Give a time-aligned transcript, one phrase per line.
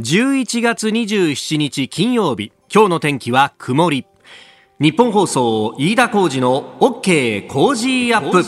[0.00, 2.52] 11月27日金曜日。
[2.72, 4.06] 今日の天気は曇り。
[4.80, 8.42] 日本放送飯田浩二の OK 工事アップ。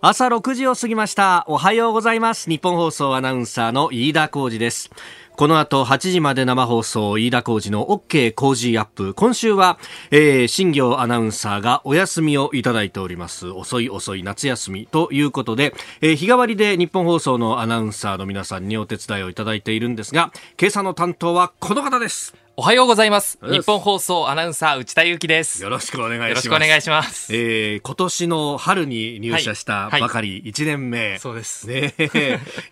[0.00, 1.44] 朝6時を過ぎました。
[1.48, 2.48] おはようございます。
[2.48, 4.88] 日本放送アナウンサーの飯田浩二です。
[5.38, 9.14] この後8時まで生放送、飯田浩二の OK 工事アップ。
[9.14, 9.78] 今週は、
[10.10, 13.46] えー、新業アナウンサーがお休みをいただいております。
[13.46, 22.47] 遅い遅い夏休みということで、えー、日替わりで日本放送のアナウンサーの皆さんにお手伝いをいただいているんですが、今朝の担当はこの方です。
[22.60, 23.38] おはようござざいます。
[23.40, 25.62] 日本放送アナウンサー内田裕樹です。
[25.62, 26.28] よろしくお願いします。
[26.28, 27.32] よろしくお願いします。
[27.32, 30.98] えー、今年の春に入社したばかり1年目。
[30.98, 31.68] はいはい、そうです。
[31.68, 31.94] ね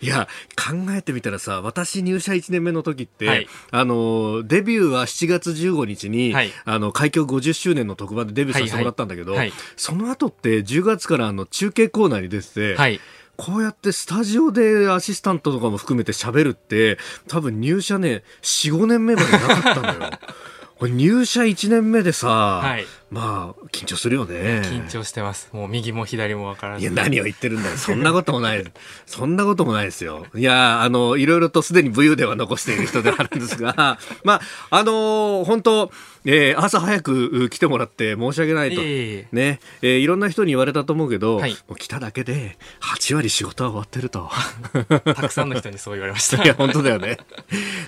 [0.01, 0.27] いや、
[0.57, 9.37] 考えてみたらさ、私入社1年目の時って、はい、あの、デビューは7月15日に、はい、あの、開局50周年の特番でデビューさせてもらったんだけど、
[9.77, 12.99] その後って10月からあの中継コーナーに出てて、はい
[13.37, 20.11] こうやってスタジオでアシスタントとかも含めて喋るって、多分入社ね、4、5年目までなかったんだよ。
[20.79, 24.63] これ入社1年目でさ、はい、まあ、緊張するよね。
[24.65, 25.49] 緊張してます。
[25.53, 26.83] もう右も左もわからず。
[26.83, 27.77] いや、何を言ってるんだよ。
[27.77, 28.65] そんなこともない。
[29.07, 30.27] そんなこともないですよ。
[30.35, 34.41] いや、あの、いろいろとすでに武勇では残している人ではあるんですが、 まあ、
[34.71, 35.93] あの、本当
[36.29, 38.81] えー、朝早く来てもらって申し訳ないと。
[38.83, 39.61] えー、ね。
[39.81, 44.29] えー、いろんな人に言われたと思うけど、はい、もう来ただけで8割仕事は終わってると。
[45.15, 46.43] たくさんの人にそう言われました。
[46.43, 47.19] いや、本当だよね。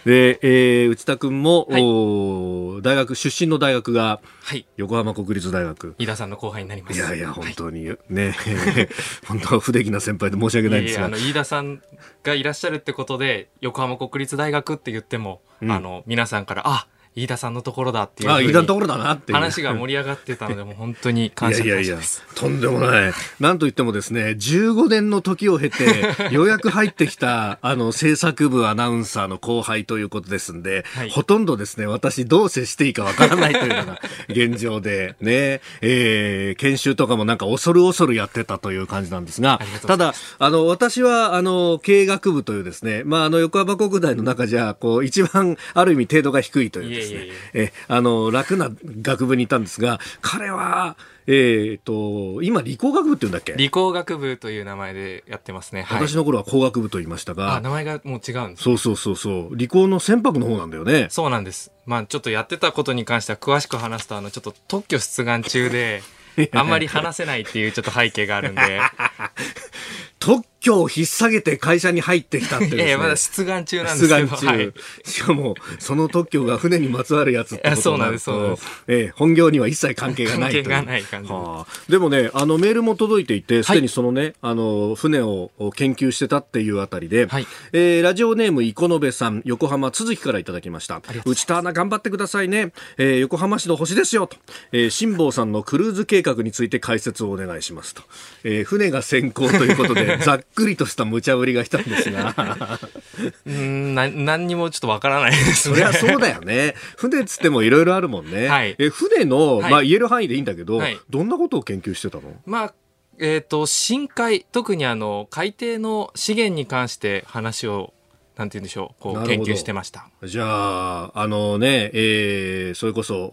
[0.04, 5.94] で、えー、内田君も、はい、お大学、出身の大学が、はい、横浜国立大学。
[5.98, 6.96] 飯田さんの後輩になります。
[6.96, 8.34] いやいや、本当に、はい、ね、
[9.26, 11.06] 本当不出来な先輩で申し訳ないんですが。
[11.06, 11.82] あの、飯田さん
[12.22, 16.86] がいらっしゃるってことで、横浜国立大学って言っても、うん、あの、皆さんから、あ、
[17.18, 21.98] 飯田さんのところだっていうあ飯田のところだなって話が盛り上がってたのでもう 本当に感謝いやいやいや
[22.34, 23.12] とんでもない。
[23.40, 25.84] なんといってもですね15年の時を経て
[26.32, 47.34] ようやく入ってきたあの制作部アナウンサーの後輩ということですんで、はい、ほとんどですね私どう接していいかわからないというのが 現状でね、えー、研修とかもなんか恐る恐るやってたという感じなんですがただあの私はあの経営学部というですねまああの横浜国大の中じゃこう一番ある意味程度が低いというですね。
[47.54, 48.70] えあの楽な
[49.02, 50.96] 学部にいたんですが彼は
[51.30, 53.52] えーと、今、理工学部って言うんだっけ？
[53.52, 59.56] 理工学部という名前でやってますね、はい、私の頃は工学部と言いましたが名前がもう違うんです、ね、そうそうそうそう。
[59.56, 61.08] 理工の船舶の方なんだよね。
[61.10, 61.70] そうなんです。
[61.84, 66.02] まあちょっとやってたことに関しては詳しく話すとあのちょっと特許出願中で
[66.52, 68.80] あんまり話せないっていうちょっと背景があるんで。
[70.18, 74.18] 特許を引っ提げて会社に入ってきたってです、ね、いやまだ出願中なんですよ。
[74.18, 74.46] 出願中。
[74.46, 74.72] はい、
[75.04, 81.90] しかも、その特許が船にまつわるやつってことになると、そうなんです、えー、本業には一切関係がないと関係がない感じ、はあ。
[81.90, 91.00] でもね、あの、メールも届いていて、すでにそのね、はい、あの、船を研究してたっていうあたりで、はい、えー、ラジオネーム、イコノベさん、横浜続きからいただきました。
[91.24, 92.72] 内田アナ頑張ってくださいね。
[92.96, 94.36] えー、横浜市の星ですよ、と。
[94.72, 98.02] えー、辛坊さんのクルーズ計画について解説をお願いしますと。
[98.44, 102.34] えー、船が先行ということで、 ざっくりとした無茶ぶりがしたんですが。
[103.46, 106.74] うんな何にもちょっとわからないです、ね、そりゃそうだよね。
[106.96, 112.34] 船っつってもいろいろあるもんね、はい、え船の、まあ、言える範囲でいいんだけど、はい、どんなことを研究してたの？
[112.46, 112.74] まあ
[113.18, 117.92] えっ、ー、と深海特にあの海底の資源に関して話を
[118.38, 120.08] なんて言うんでしょう、こう研究してました。
[120.22, 123.30] じゃあ、あのね、えー、それこそ、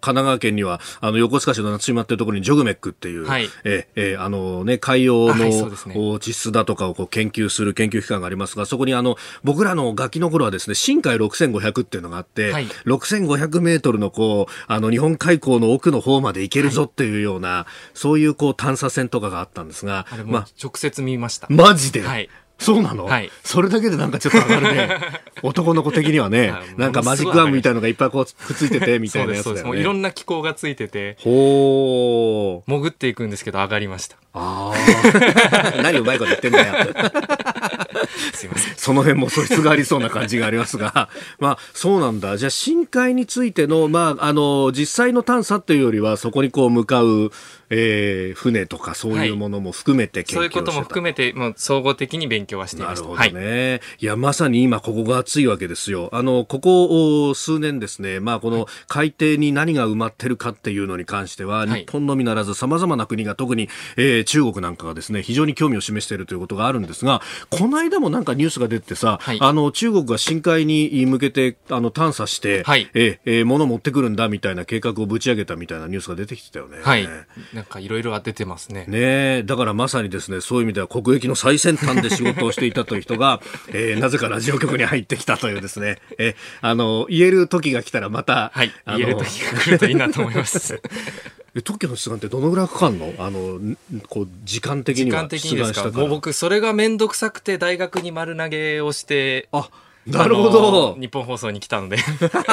[0.00, 21.46] 神奈川県には、あの、横須賀市の夏島っていうところにジョグメックっていう、はい、えー、あのね、海洋の、はいね、地質だとかをこう研究する研究機関がありますが、そこにあの、僕らのガキの頃はですね、深海6500っていうのがあって、はい、6500メートルのこう、あの、日本海溝の奥の方まで行けるぞっていうような、はい、そういうこう探査船とかがあったんですが、まあ、直接見ました。
[21.50, 22.00] マジで？
[22.00, 22.30] はい。
[22.58, 24.98] そうなの、はい、それだけでなんかちょっと上がるね。
[25.42, 29.80] 男の子的にはね、なんかマジックアームみたいのがいっぱいこうくっついてて みたいなやつだよね。
[29.80, 34.16] いろんな機構がついてて、ほ潜っていくんですけど上がりました。
[34.32, 34.72] あ
[35.76, 35.82] あ。
[35.82, 36.74] 何うまいこと言ってんだよ。
[38.32, 38.74] すいません。
[38.76, 42.36] その辺も素質がありそうな感じがありますが、まあ、そうなんだ。
[42.36, 47.30] じゃあ、深海についての、まあ、あの、実際の探査というよりは、そこにこう向かう、
[47.70, 53.08] えー、船とかそういうものも含めて研究をしてた、はい、そういうことも含めて、もう総合的に勉強はしていました。
[53.08, 53.70] なるほどね。
[53.70, 56.10] はい、いや、まさに今ここが熱いわけですよ。
[56.12, 76.78] あの、ここ数年ですね、まあ、この海底に何が埋まってるかっていうのに関しては、はい、日本のみならず様々な国が特に、えー、中国なんかがですね、非常に興味を示しているということがあるんですが、この間もなんかニュースが出てさ、はい、あの中国が深海に向けてあの探査して、はい、ええ物持ってくるんだみたいな計画をぶち上げたみたいなニュースが出てきてたよね。
[76.82, 77.08] はい。
[77.56, 78.84] なんかいろいろ出てますね。
[78.86, 83.40] ねだからまさにですね、そういう意味では国益の最先端で仕事をしていたという人が、
[83.72, 90.80] えー、なぜかラジオ局に入ってきたというですね、えあの言える時が来たらまた、はい、言える時が来るといいなと思います。
[91.64, 93.14] 特許の出願ってどのぐらいかかるの？
[93.18, 93.58] あの
[94.10, 95.90] こう時間的には時間的にですか？
[95.90, 99.70] もう僕それが面倒くさくて大学に丸投げをしてあ
[100.06, 100.96] なるほど。
[101.00, 101.96] 日本放送に来たので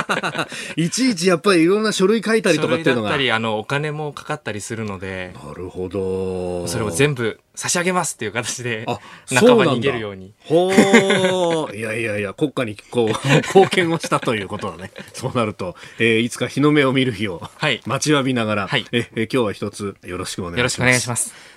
[0.76, 3.10] いちいちやっぱりいろんな書類書いたりとかっていうのが。
[3.10, 5.34] 書類だったり、あの、お金もかかったりするので。
[5.46, 6.68] なるほど。
[6.68, 8.86] それを全部差し上げますっていう形で、
[9.32, 10.34] 仲間に逃げるように。
[10.46, 11.76] ほう。
[11.76, 13.08] いやいやいや、国家にこう、
[13.48, 14.92] 貢献をしたということだね。
[15.14, 17.48] そうなると、えー、いつか日の目を見る日を、
[17.86, 20.60] 待ちわびながら、はい、ええ今日は一つよろしくお願いします。
[20.60, 21.53] よろしくお願いします。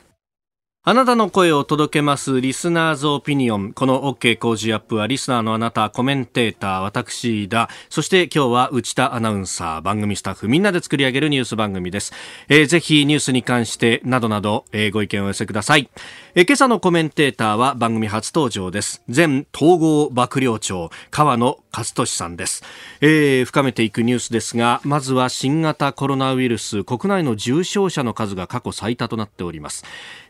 [0.88, 3.72] あなたの声を届けます、リスナーズオピニオン。
[3.72, 7.68] この OK 工事アップは、リスナーのあなた、コメンテーター、私だ。
[7.90, 12.12] そして今日は内田アナウンサー、番組スタッフ、みんなで作り上げるニュース番組です。
[12.48, 15.90] えー、ぜひニュースに関して、などなど、えー、ご意見をお寄せください。
[16.36, 19.02] えー、今朝のコメンテーターは番組初登場です。
[19.12, 22.62] 前統合幕僚長、川野勝利さんです、
[23.02, 29.84] えー、深めていくニュースですがまずは新型コロナウイルス国内の重症者の数が過去最多となっております、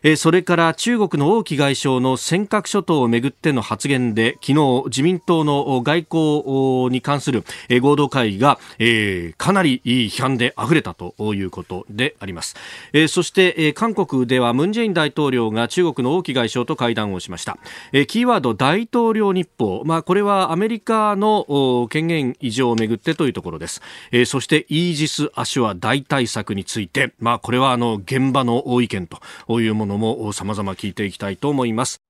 [0.09, 7.43] え、それから中国の王毅外相の尖閣諸島をめぐっての発言で昨日自民党の外交に関する
[7.81, 12.55] 合同会議が、え、かなり批判で溢れたということであります、
[12.93, 17.57] え、そして、え、韓国ではムン・ジェイン大統領が中国の王毅外相と会談をしました、
[17.91, 23.81] え、キーワード大統領日報、まあ、これはアメリカの権限移譲をめぐってというところです、
[24.13, 32.06] え、そしてイージス・アショア大対策について、まあ、これはあの現場の意見というものも様々聞いていきたいと思います。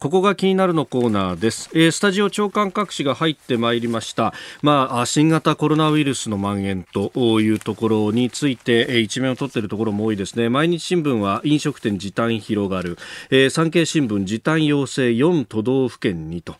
[0.00, 10.48] ここが気になるのコーナーです、えー、スタジオ長官各紙が入ってまいりました、まあ、新型コロナウイルスの蔓延というところについて、えー、一面を取っているところも多いですね。
[10.48, 12.98] 毎日新聞は飲食店時短広がる、
[13.30, 16.56] えー、産経新聞時短要請4都道府県にと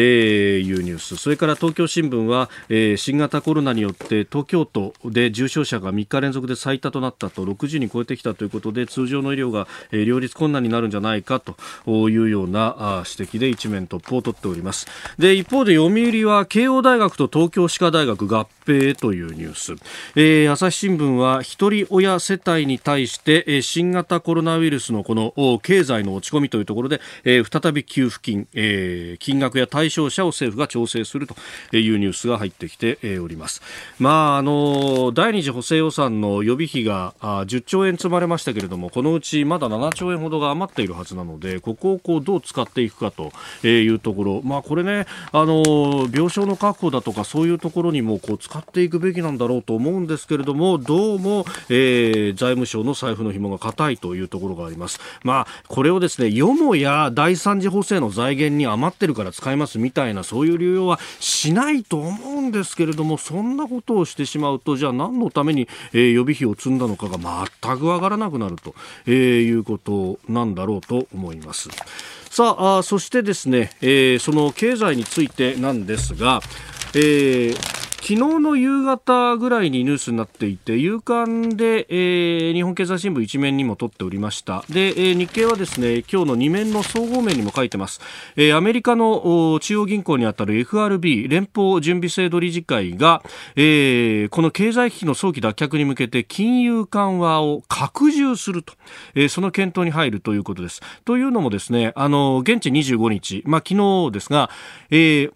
[0.00, 1.16] えー、いうニュース。
[1.16, 11.56] それから東京新聞は、えー、新型コロナによって東京都で重症者が3日連続で最多となったと60に超えてきたということで通常の医療が、えー、両立困難になるんじゃないかと
[12.08, 14.86] いうようなあ指摘で一面トップを取っております
[15.18, 19.72] で一方で読売は慶応大学と東京歯科大学合併というニュース、
[20.14, 25.32] えー、朝日新聞は一人親世帯に対して、えー、新型コロナウイルスのこの
[25.62, 31.34] 経済の落ち込みというところで、えー、再び給付金、えー、金額や対象者を政府が調整すると
[31.76, 33.62] いうニュースが入ってきております。
[33.98, 43.32] まあ、あの第二次補正予算の予備費が10兆円積まれましたけれどもこのうちまだ7兆円ほどが余っているはずなのでここをこうどう使っていくかと
[43.66, 55.00] いうところ、まあ、これねあの病床の確保だとかそういうところにもこう使っていくべきなんだろうと思うんですけれどもどうも、えー、財務省の財布の紐が固いというところがあります。
[55.22, 67.18] まあ、これをですねよもや第三次補正の財源に余ってるから使いますみたいなそういう流用はしないと思うんですけれどもそんなことをしてしまうとじゃあ何のために、えー、予備費を積んだのかが
[67.62, 68.74] 全くわからなくなると、
[69.06, 71.68] えー、いうことなんだろうと思います。
[72.30, 76.40] さあそしてですね、えー、その経済についてなんですが、
[76.94, 84.64] えー昨日の夕方ぐらいにニュースになっていて、夕刊で、えー、日本経済新聞一面にも取っておりました。
[84.70, 88.00] で、えー、日経はですね、今日の2面の総合面にも書いてます。
[88.36, 93.22] えー、アメリカの中央銀行にあたる FRB、連邦準備制度理事会が、
[93.56, 98.74] えー、この経済危機の早期脱却に向けて金融緩和を拡充すると、
[99.16, 100.80] えー、その検討に入るということです。
[101.04, 104.50] というのもですね、あの、現地25日、まあ、昨日ですが、
[104.90, 105.32] えー、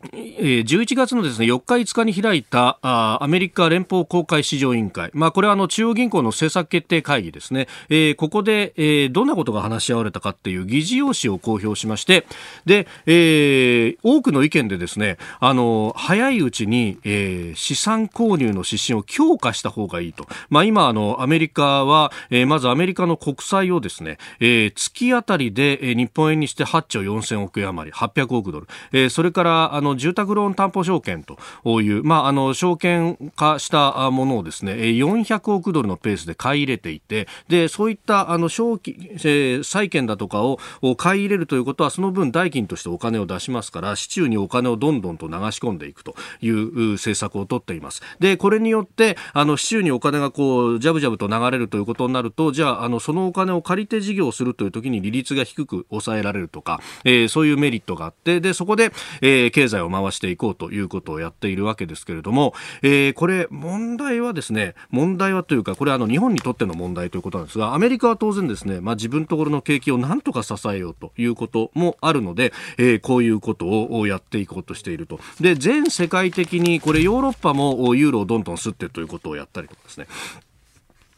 [0.00, 12.26] 11月のですね4日5日に開いたアメリカ連邦公開市場委員会、まあ、これはあの中央銀行の政策決定会議ですね、えー、ここで、えー、どんなことが話し合われたかっていう議事要旨を公表しまして
[12.64, 31.38] で、えー、多くの意見でですねあの早いうちに、えー、資産購入の指針を強化した方がいいと、まあ、今あのアメリカは、えー、まずアメリカの国債をですね、えー、月あたりで、日本円にして8兆4000億円余り800億ドル、えー、それからあのの住宅ローン担保証券と
[31.80, 40.58] いう、まあ、あの証券化したものをですね400億ドルのペースで買い入れていてでそういったあの小期、えー、債券だとかを
[40.96, 48.02] 買い入れるということはその分代金としてお金を出しますから市中にお金をどんどんと流し込んでいくという政策を取っています。
[48.20, 75.20] でこれによってあの市中にお金がこうジャブジャブと流れるということになるとじゃああのそのお金を借りて事業をするという時に利率が低く抑えられるとか、えー、そういうメリットがあってでそこで、えー、経済を回していこうということをやっているわけですけれども、えー、これ問題はですね問題はというかこれあの日本にとっての問題ということなんですがアメリカは当然ですね、まあ、自分のところの景気をなんとか支えようということもあるので、えー、こういうことをやっていこうとしていると。
[75.40, 80.06] で全世界的にこれヨーロッパもユーロをどんどん吸ってということをやったりとかですね。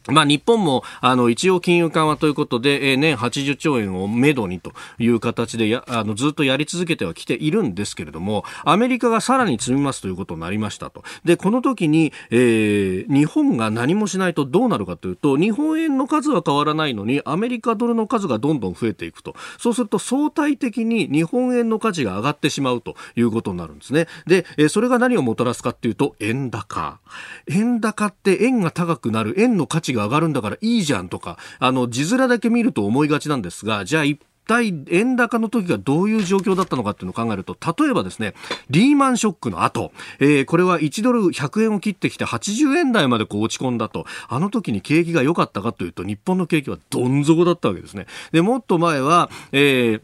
[0.07, 11.03] まあ、日本もあの一応金融緩和ということで、え、年80兆円をめどにという形でやあのずっとやり続けてはきているんですけれどもアメリカがさらに積みますということになりましたと。
[11.23, 19.35] でこの時に、えー、日本が何もしないとどうなるかというと日本円の数は変わらないのにアメリカドルの数がどんどん増えていくと。
[19.57, 24.07] そうすると相対的に日本円の価値が上がってしまうということになるんですね。
[24.25, 26.99] で、えー、それが何をもたらすかというと円高。
[27.47, 29.39] 円高って円が高くなる。
[29.39, 38.33] 円の価値値が上がるんだからいいじゃんとか、あの、字面だけ見ると思いがちなんですが、じゃあ一体円高の時がどういう状況だったのかっていうのを考えると、例えばですね、
[38.69, 48.07] リーマンショックの後、えー、これは1ドル100円を切ってきて80円台までこう落ち込んだと、あの時に景気が良かったかというと、日本の景気はどん底だったわけですね。
[48.31, 50.01] で、もっと前は、えー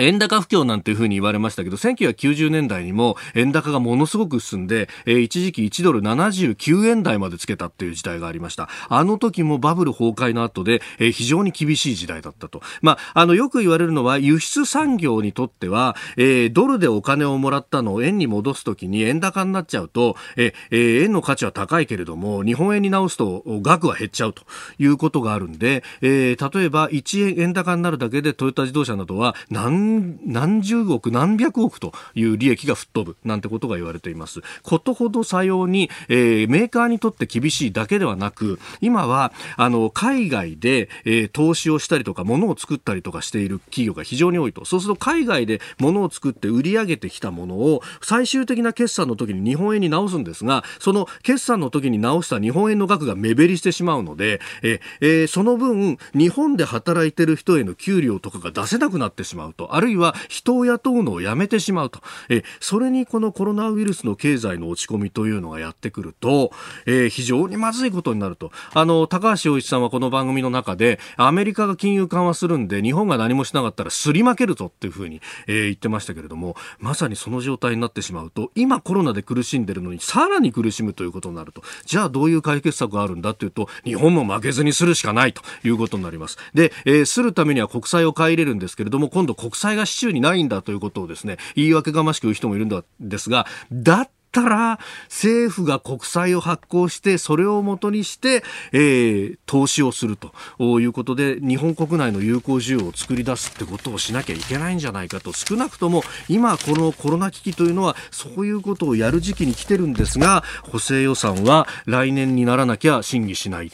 [0.00, 8.68] 円高不況なんていうふうに言われましたけど、1990年代にも円高がものすごく進んで、えー、一時期1ドル79円台までつけたっていう時代がありました。
[8.88, 12.60] あの時もバブル崩壊の後で、えー、非常に厳しい時代だったと。
[12.82, 24.42] まあ、あの、よく言われるのは、輸出産業にとっては、えー、ドルでお金をもらったのを円に戻すときに円高になっちゃうと、えー、円の価値は高いけれども、日本円に直すと額は減っちゃうと
[24.78, 29.83] いうことがあるんで、えー、例えば1円円高になるだけでトヨタ自動車などは何
[30.24, 34.40] 何十億何百億という利益が吹っ飛ぶなんてことが言われています。
[34.62, 44.64] ことほどさように、えー、メーカーにとって厳しいだけではなく今はあの海外で、えー、投資をしたりとか物を作ったりとかしている企業が非常に多いと。
[44.64, 59.73] そうすると海外で物を作って売り上げてきたものを最終的な決算の時に日本円に直すんですがその決算の時に直した日本円の額が目減りしてしまうので、えー、その分日本で働いてる人への給料とかが出せなくなってしまうと。
[59.74, 62.00] あるいは人を雇うのをやめてしまうと。
[62.28, 66.52] えそれにこのコロナウイルスの経済の落ち込みというのがやってくると、
[66.86, 68.50] え、非常にまずいことになると。
[68.72, 86.38] あの、高橋洋一さんはこの番組の中で、アメリカが金融緩和するんで、日本が何もしなかったらすり負けるぞっていうふうに、え、言ってましたけれども、まさにその状態になってしまうと、今コロナで苦しんでるのに、さらに苦しむということになると、じゃあどういう解決策があるんだっていうと、日本も負けずにするしかないということになります。
[86.54, 100.32] で、えー、するためには国債を買い入れるんですけれども、今度国債が市中にないんだということをですね、言い訳がましく言う人もいるんですが、だったら政府が国債を発行してそれをもとにして、えー、投資をすると。
[100.80, 105.32] いうことで日本国内の有効需要を作り出すってことをしなきゃいけないんじゃないかと。
[105.32, 113.72] 少なくとも今このコロナ危機というのはそういうことをやる時期に来てるんですが補正予算は来年にならなきゃ審議しない。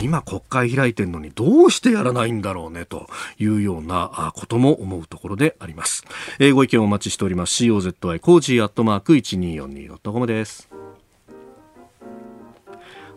[0.00, 3.08] 今国会開いてるのにどうしてやらないんだろうねと。
[3.38, 6.04] いうようなことも思うところであります、
[6.38, 7.64] えー、ご意見をお待ちしております。
[7.64, 10.65] COZY コージーアットマーク124ドットコムです。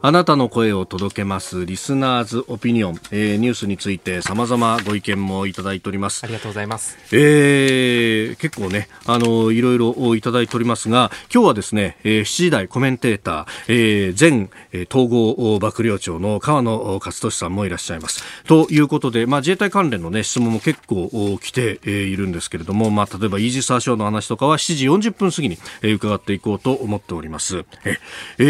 [0.01, 6.23] あなたの声を届けますリスナーズオピニオン、えー、ニュースについて様々ご意見もいただいております。
[6.23, 18.23] ありがとうございます、えー、結構ねあのいろいろいただいておりますが今日はですね、えー、7時台コメンテーター、えー、前統合幕僚長の河野克俊さんもいらっしゃいます。
[18.45, 27.65] ということで、まあ、自衛隊関連のね質問も結構来ているんですけれども、まあ、例えばイージス・アショーの話とかは7時40分過ぎに伺っていこうと思っております。
[27.83, 27.97] え、
[28.37, 28.43] え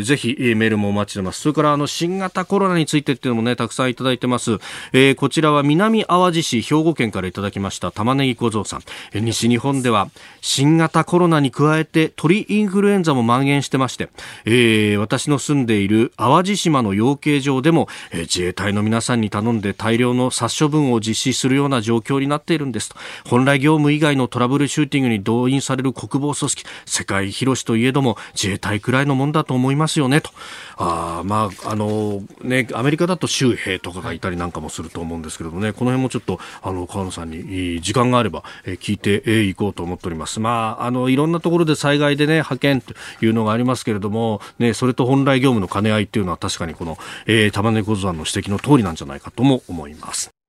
[0.00, 1.40] ー、ぜひメールルもお待ちしてます。
[1.40, 4.58] それからあの新型コロナについてっていうのもね、たくさんいただいてます。
[4.92, 8.82] えー、こちらは南淡路市兵庫県からいただきました玉ねぎ小僧さん。
[9.12, 10.10] え、西日本では
[10.40, 14.08] 新型コロナに加えて鳥インフルエンザも蔓延してまして、
[14.44, 22.96] えー、私の住んでいる淡路島の養鶏場でも、えー、自衛隊の皆さんに頼んで大量の殺処分を実施するような状況になっているんですと。
[23.28, 30.30] 本来業務以外のトラブルシューティングに動員される国防組織、世界広しといえども自衛隊くらいのもんだと思いますよねと。
[30.76, 40.40] あまああのね、アメリカだと州兵とかがいたりなんかもすると思うんですけどもね、この辺もちょっとあの河野さんに時間があれば、え聞いていこうと思っております。
[40.40, 50.41] まあ、あの、いろんなところで災害でね、派遣というのがありますけれども、ね、それと本来業務の兼ね合いっていうのは確かにこの、えー、玉ね小山の指摘の通りなんじゃないかとも思います。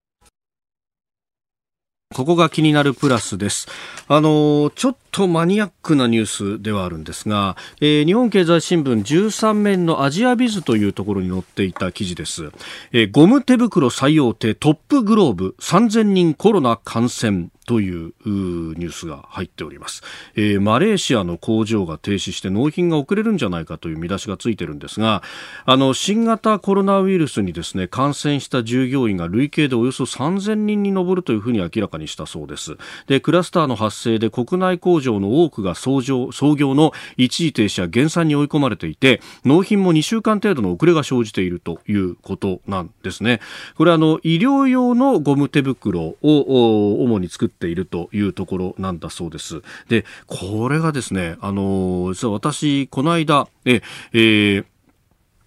[2.13, 3.67] ここが気になるプラスです。
[4.07, 6.25] あの、ちょっとマニアックなニュー
[6.57, 12.51] スではあるんですが、えー、日本経済新聞13面のアジアビズというところに載っていた記事です。
[12.91, 20.01] えー、ゴム手袋最大手トップグローブ3000人コロナ感染というニュースが入っております、
[20.35, 25.23] えー、マレーシアの工場が停止して納品が遅れるんじゃないかという見出しがついてるんですが
[25.65, 32.77] あの新型コロナウイルスにですね感染した従業員が累計でおよそ3000人に上るというふうに明らかにしたそうです。
[33.07, 36.29] でクラスターの発生で国内工場の多くが創業
[36.75, 43.39] の一時停止や減産に追い込まれていて納品も2週間程度の遅れが生じているということなんですね。
[43.75, 49.61] これはの医療用のゴム手袋を主に作っているというところなんだそうです。
[49.87, 53.81] で、これがですね、あの、実は私、この間、え、
[54.13, 54.65] えー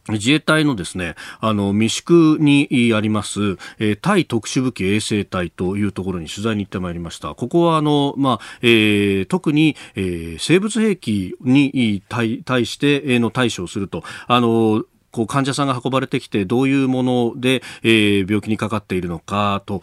[0.09, 3.41] 自衛隊のですね、あの、未宿にあります、
[3.81, 7.35] えー、対特殊武器衛生隊というところに取材に行ってまいりました。
[7.35, 14.85] ここは、あの、まあ、えー、特に、えー、生物兵器に対しての対処をすると、あの、
[15.17, 19.81] こう患者さんが運ばれてきてどういうもので、えー、病気にかかっているのかと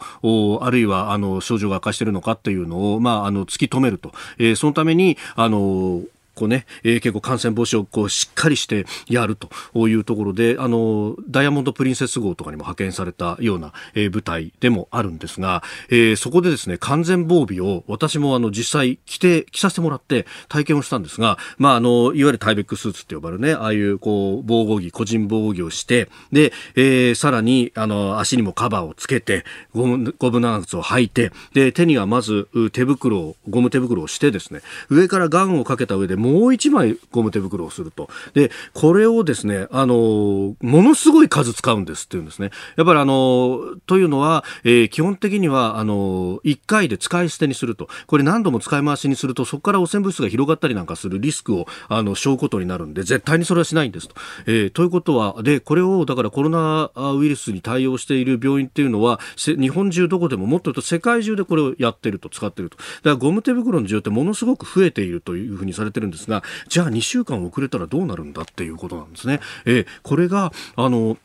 [0.62, 6.02] あるいはあの症状が悪化しているのかっていうのを、まあ、あの突き止めると、えー、そのためにあの
[6.34, 38.08] こうね、えー、結構感染防止をこうしっかりしてやるというところで、あの、ダイヤモンド・プリンセス号とかにも派遣されたような、えー、部隊でもあるんですが、えー、そこでですね、完全防備を私もあの実際着て、着させてもらって体験をしたんですが、まああの、いわゆるタイベックスーツって呼ばれるね、ああいうこう、防護着、個人防護着をして、で、えー、さらに、あの、足にもカバーをつけて、ゴム、ゴム長靴を履いて、で、手にはまず手袋を、ゴム手袋をしてですね、上からガンをかけた上でもう一枚ゴム手袋をすると。
[38.32, 42.50] で、これをですね、あの、ものすごい数使うんですっていうんですね。
[42.76, 47.88] やっぱりあの、というのは、えー、基本的には、あの、1回で使い捨てにすると。
[48.06, 54.14] これ何度も使い回しにすると、そこから汚染物質が広がったりなんかするリスクを、あの、背負うことになるんで、絶対にそれはしないんですと。
[54.46, 62.76] えー、ということは、で、これを、だからコロナウイルスに対応している病院っていうのは、日本中どこでももっと言うと世界中でこれをやってると、使ってると。
[62.76, 69.40] だからゴム手袋の需要ってものすごく増えているというふうにされてるんですが、じゃあ2週間遅れたらどうなるんだっていうことなんですね。
[69.66, 71.16] えー、これがあの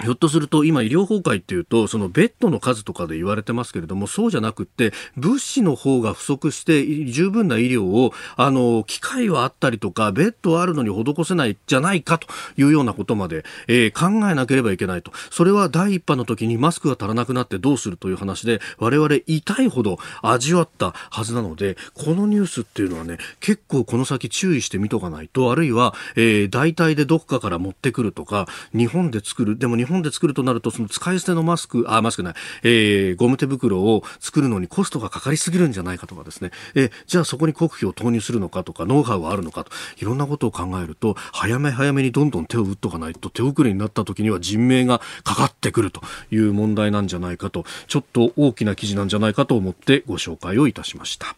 [0.00, 15.10] ひょっとすると今医療崩壊っていうとそのベッドの数とかで言われてますけれどもそうじゃなくって物資の方が不足して十分な医療をあの機械はあったりとかベッドはあるのに施せないじゃないかというようなことまで、えー、考えなければいけないと。
[15.30, 51.36] それは第一波の時にマスクが足らなくなってどうするという話で我々痛いほど味わったはずなのでこのニュースっていうのはね結構この先注意してみとかないとあるいは、えー、代替でどこかから持ってくるとか日本で作るでも日本で作るとなると、その使い捨てのマスク、あ、マスクない、えー、ゴム手袋を作るのにコストがかかりすぎるんじゃないかとかですね、えー、じゃあそこに国費を投入するのかとか、ノウハウはあるのかと、いろんなことを考えると、早め早めにどんどん手を打っとかないと、手遅れになった時には人命がかかってくるという問題なんじゃないかと、ちょっと大きな記事なんじゃないかと思ってご紹介をいたしました。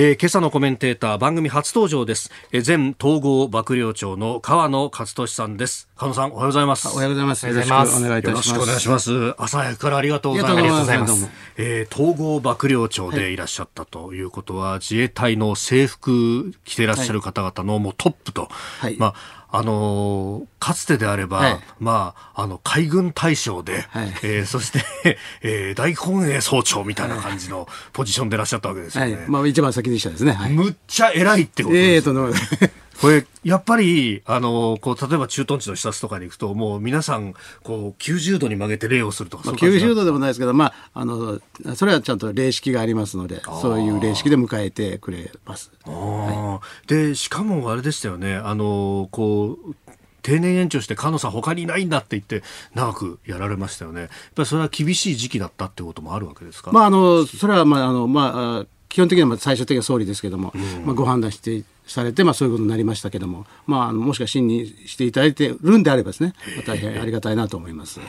[0.00, 5.88] えー、今朝のコメンテーター番組初登場です、えー、前統合幕僚長の川野勝利さんです。
[5.96, 6.86] 川野さんおはようございます。
[6.86, 7.48] おはようございます。
[7.48, 8.48] よろしくお願いいたします。
[8.50, 9.34] よろしくお願いします。
[9.38, 10.60] 朝早くからありがとうございます。
[10.60, 11.28] ありがとうございます。
[11.56, 13.36] えー、統合幕僚長でい。
[13.36, 24.84] らっしゃったということは、はい、自衛隊の制服着ていらっしゃる方々のもうトップと、はい、まああのー、かつてであれば、はい、まあ、あの、海軍大将で、はい、えー、そして、
[25.42, 29.16] えー、大本営総長みたいな感じのポジションでいらっしゃったわけですよね。
[29.16, 30.36] はい、まあ、一番先でしたですね。
[30.50, 31.90] むっちゃ偉いってことです。
[31.90, 32.68] ええー、と、
[33.00, 41.40] これ、やっぱり、あの、こう、例えば駐屯地の視察とかに行くと、もう皆さん、こう、90度に曲げて礼をするとか、まあ、90度でもないですけど、まあ、あの、
[41.76, 45.70] それはちゃんと礼式がありますので、そういう礼式で迎えてくれます。
[45.84, 49.74] はい、で、しかもあれでしたよね、あの、こう、
[50.22, 52.42] 定年延長して菅野さん他にいないんだって言って
[52.74, 54.00] 長くやられましたよね。
[54.02, 56.70] やっぱりそれは厳しい時期だったってこともあるわけですか？
[56.70, 66.34] まああのそれはまああのまあ基本的には最終的には総理ですけども、うん、まあご判断してされて、まあ、そういうことになりましたけども、まあ、もしか審議していただいてるんであればですね、
[66.66, 67.98] 大変ありがたいなと思います。
[67.98, 68.08] はい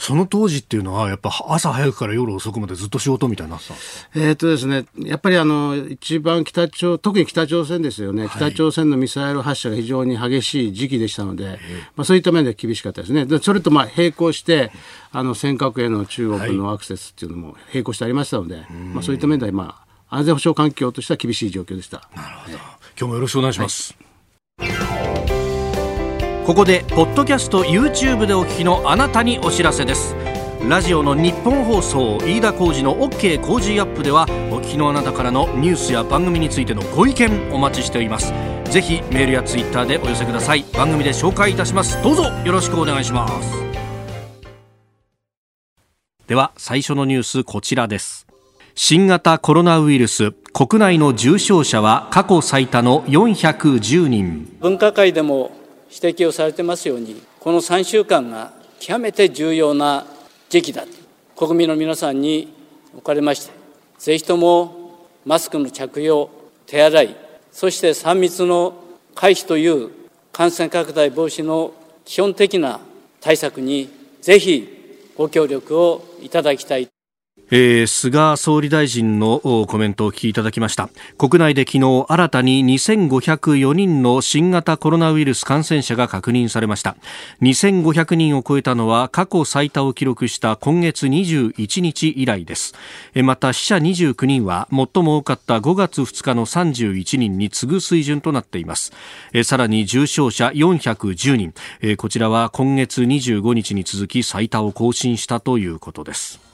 [0.00, 4.10] その当時っていうのは、やっぱ朝早くから夜遅くまでずっと仕事みたいになってたんですか？
[4.14, 11.58] えっとですね、やっぱりあの、一番北朝、特に北朝鮮ですよね、はい、北朝鮮のミサイル発射が非常に激しい時期でしたので、
[11.96, 13.26] まあ、そういった面で厳しかったですね。
[13.26, 14.72] でそれとまあ並行して、
[15.12, 22.08] あの、尖閣への中国のアクセスっていうのも並行してありましたので、はい、まあ、そういった面でまあ、安全保障環境としては厳しい状況でした。
[22.14, 22.58] なるほど。
[22.58, 22.64] 今
[22.98, 23.96] 日もよろしくお願いします。
[24.58, 24.70] はい。
[26.44, 30.16] ここでポッドキャスト YouTube でお聞きのあなたにお知らせです。
[30.68, 38.34] ラジオの日本放送飯田浩司の OK 工事アップではお聞きのあなたからのニュースや番組についてのご意見お待ちしております。
[38.64, 40.64] ぜひメールやツイッターでお寄せください。
[40.74, 42.02] 番組で紹介いたします。
[42.02, 43.52] どうぞよろしくお願いします。
[46.26, 48.29] では最初のニュースこちらです
[48.74, 55.52] 新型コロナウイルス国内の重症者は過去最多の410人分科会でも
[55.90, 60.06] 指摘をされてますように、この3週間が極めて重要な
[60.48, 60.84] 時期だ。
[61.36, 62.52] 国民の皆さんに
[62.96, 63.52] おかれまして、
[63.98, 66.30] ぜひともマスクの着用、
[66.66, 67.16] 手洗い、
[67.50, 68.74] そして3密の
[69.14, 69.90] 回避という
[70.32, 71.72] 感染拡大防止の
[72.04, 72.80] 基本的な
[73.20, 73.88] 対策に
[74.20, 76.88] ぜひご協力をいただきたい。
[77.52, 80.88] えー、菅総理大臣のコメントをお聞きいただきました。
[81.18, 86.96] 国内で昨日新たに2504人の新型コロナウイルス感染者が確認されました。
[87.42, 92.74] 2500人を超えたのは過去最多を記録した今月21日以来です。
[93.16, 98.92] また死者29人は最も多かった5月2日の31人に次ぐ水準となっています。
[99.42, 101.96] さらに重症者410人。
[101.96, 106.49] こちらは今月25日に続き最多を更新したということです。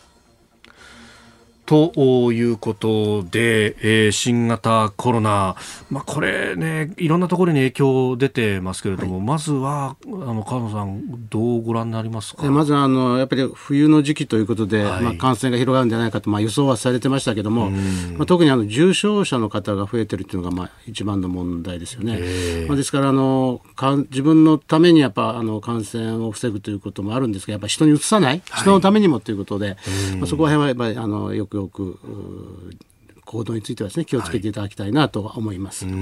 [1.67, 5.57] ということで、えー、新型コロナ、
[5.91, 12.47] まあ、これね、いろんなところに影響出てますけれども、はい、まずは、あの、川野さん、どうご覧になりますか？
[12.51, 22.67] まずあの、やっぱり冬の時期ということで、はい、まあ、感染が広がるんじゃないかと、まあ、予想はされてましたけども、まあ、特にあの重症者の方が増えてるっていうのが、まあ、一番の問題ですよね。
[22.69, 29.77] まあ、ですからあのか、自分のためにやっぱあの感染を防ぐということもあるんですが、やっぱ人にうつさない、人のためにもということで、
[30.19, 31.99] まあ、そこら辺はやっぱりあのよくよく
[33.27, 35.85] 行動についてはですね気をつけていただきたいなと思います。
[35.85, 35.95] はい、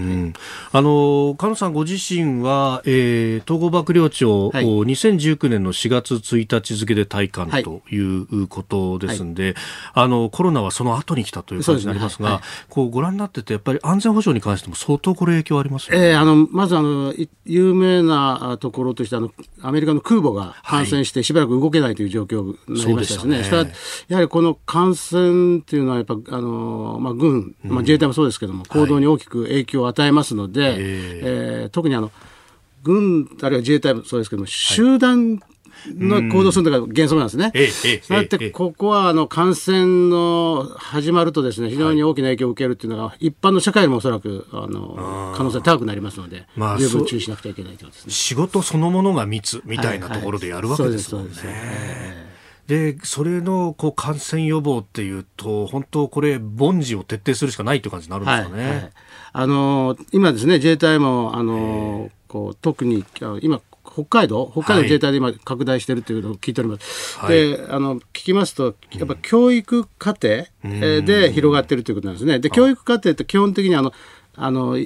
[0.72, 9.54] あの菅野さんご自身は、えー、統合幕僚長、はい、2019年の4月1日付で退官ということですんで、
[9.94, 16.10] はい、あのコロナはその後に来たという感じになりますが、すねはい、こうご覧になっててやっぱり安全保障に関しても相当これ影響ありますよね。
[16.10, 17.14] えー、あのまずあの
[17.46, 19.30] 有名なところとしてあの
[19.62, 23.56] アメリカの空母が感染してしばらく動けないという状況になりましたですね。
[23.56, 23.72] はい、ね
[24.08, 32.10] やはりこの感染っていうのはやっぱあのまあ軍、まあ、自衛隊もそうですけども、行動に大きく影響を与えますので、はい、えー、特にあの
[32.82, 35.40] 軍あるいは自衛隊もそうですけども、集団
[35.88, 37.52] の行動するのが原則なんですね。
[38.02, 48.12] そうやってここはあの感染の始まるとですね非常に大きな影響を受けるっていうのが、一般の社会もおそらくあの可能性高くなりますので、まあ、十分注意しなくてはいけないということですね。
[48.12, 52.23] 仕事そのものが密みたいなところでやるわけですもんね。
[52.66, 58.90] でそれのこう感染予防っていうと、本当、これ、凡事を徹底するしかないという感じになるんですかね、はいはい、
[59.32, 63.04] あの今ですね、自衛隊もあのこう特に
[63.42, 67.18] 今、北海道、北海道自衛隊で今、拡大しているというのを聞いております。
[67.18, 70.46] はい、であの聞きますと、やっぱ教育課程
[71.02, 72.38] で広がっているということなんですね。
[72.38, 73.92] で教育課程って基本的にあの
[74.36, 74.78] あの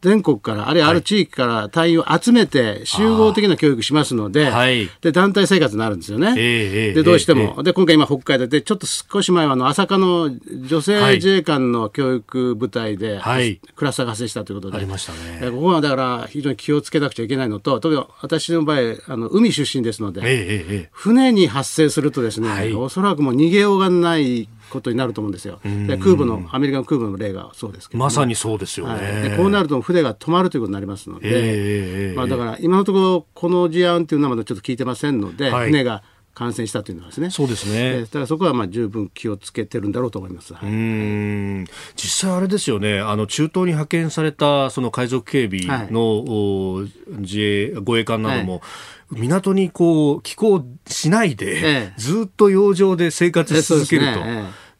[0.00, 6.34] 全国から、あるいはある地域から隊員を集めて集合的な教育しますので、はい、で団体生活になるんですよね。
[6.36, 10.30] えー、でどうしても、えー、で今回今北海道でちょっと少し前はあの朝霞の
[10.66, 15.50] 女性自衛官の教育部隊で、はい、クラスターが発生したということで、ありましたね。
[15.50, 25.60] ここはだから非常に気をつけなくちゃいけないのと、特に私の場合あの海出身ですので、えー、船に発生するとですね、はい、おそらくもう逃げようがないことになると思うんですよ。
[25.64, 36.02] で空母のアメリカの空母の例がそうですけど、まさにそうですよね、はい、でこうなると船が止まるということになりますので、えー、まあ、だから今のところこの事案というのはまだちょっと聞いてませんので、はい、船が
[36.38, 37.30] 感染したというのはですね。
[37.30, 38.02] そうですね。
[38.02, 40.54] だからそこはまあ十分気をつけてるんだろうと思います。
[40.54, 41.66] うん。
[41.96, 43.00] 実際あれですよね。
[43.00, 48.62] あの中東に派遣されたその海賊警備の、はい、自衛護衛艦なども、はい
[49.10, 54.20] 港にこう寄港しないで、ええ、ずっと洋上で生活し続けると。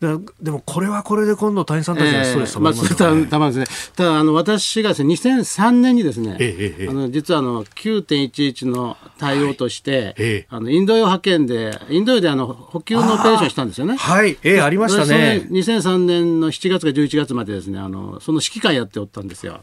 [0.01, 2.97] でもこれはこれで今度隊員さんたちがストレスたまりますね。
[3.01, 3.67] えー、まあ、たまですね。
[3.97, 13.97] ただあの私がですね2003年にですね、えー、あの実はあの9.11の対応として、はい、あのインド洋派遣でインド洋であの補給のオペレーションしたんですよね。
[13.97, 15.49] はい、えー、ありましたね。
[15.51, 19.63] 2003年の7月か11月までですねあのその指揮官やっておったんですよ。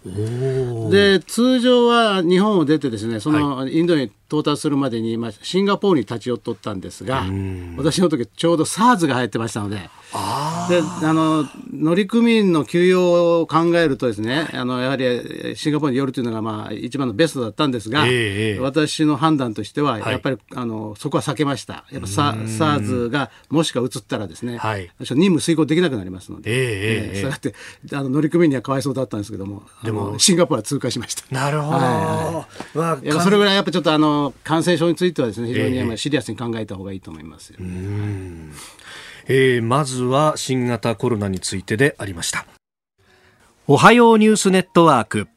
[0.91, 7.25] で通常は日本を出てですねそのインドに到達するまでに、まあ、シンガポールに立ち寄っとったんですが、
[7.77, 9.81] 私の時ちょうど SARS が流行ってましたので、で
[11.03, 20.11] あの乗組員の休養を考えるとですねあのやはりシンガポールに寄るというのが、まあ、一番のベストだったんですが、ええ私の判断としては、はい。
[20.11, 21.85] やっぱりあのそこは避けました。
[21.91, 24.89] やっぱ SARS がもしか移ったらですね、はい。
[24.99, 27.53] 任務遂行できなくなりますので、ええええそうやって
[27.93, 31.23] あの乗組員にはかわいそうだったんですけども、でもシンガポールは通過しました。
[31.33, 31.77] なるほど。
[31.77, 33.05] はまあい。
[33.05, 37.57] やそれぐらいやっぱちょっとあの感染症についてはですね非常にシリアスに考えた方がいいと思いますよ。
[39.27, 42.45] えーまずは新型コロナについてでありました。
[43.67, 45.27] おはようニュースネットワーク。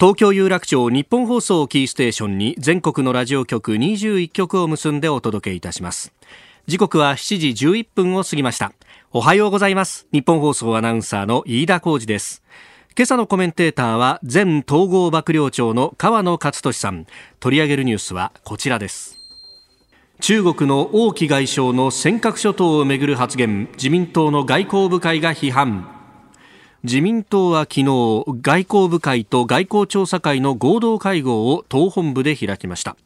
[0.00, 6.12] 東京有楽町日本放送をキーステーションに全国のラジオ局21局を結んでお届けいたします。
[6.66, 8.72] 時刻は7時11分を過ぎました。
[9.12, 10.08] おはようございます。
[10.10, 12.42] 日本放送アナウンサーの飯田浩二です
[12.94, 17.06] 今朝のコメンテーターは前統合幕僚長の河野克俊さん。
[17.40, 19.18] 取り上げるニュースはこちらです。
[20.20, 23.70] 中国の王毅外相の尖閣諸島をめぐる発言。
[23.76, 25.88] 自民党の外交部会が批判。
[26.82, 27.86] 自民党は昨日
[28.42, 32.98] 外交部会と外交調査会の合同会合を党本部で開きました。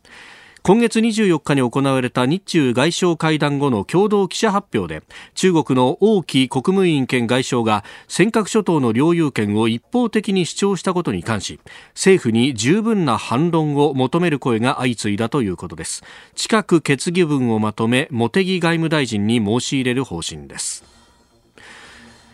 [0.66, 5.04] 今月24日に行われた日中外相会談後の共同記者発表で
[5.36, 11.60] 中国の王毅国務委員兼外相が尖閣諸島の領有権を一方的に主張したことに関し
[11.94, 16.02] 政府に十分な反論を求める声が相次いだということです。
[16.34, 20.82] 近く決議文をまとめ茂木外務大臣に申し入れる方針です。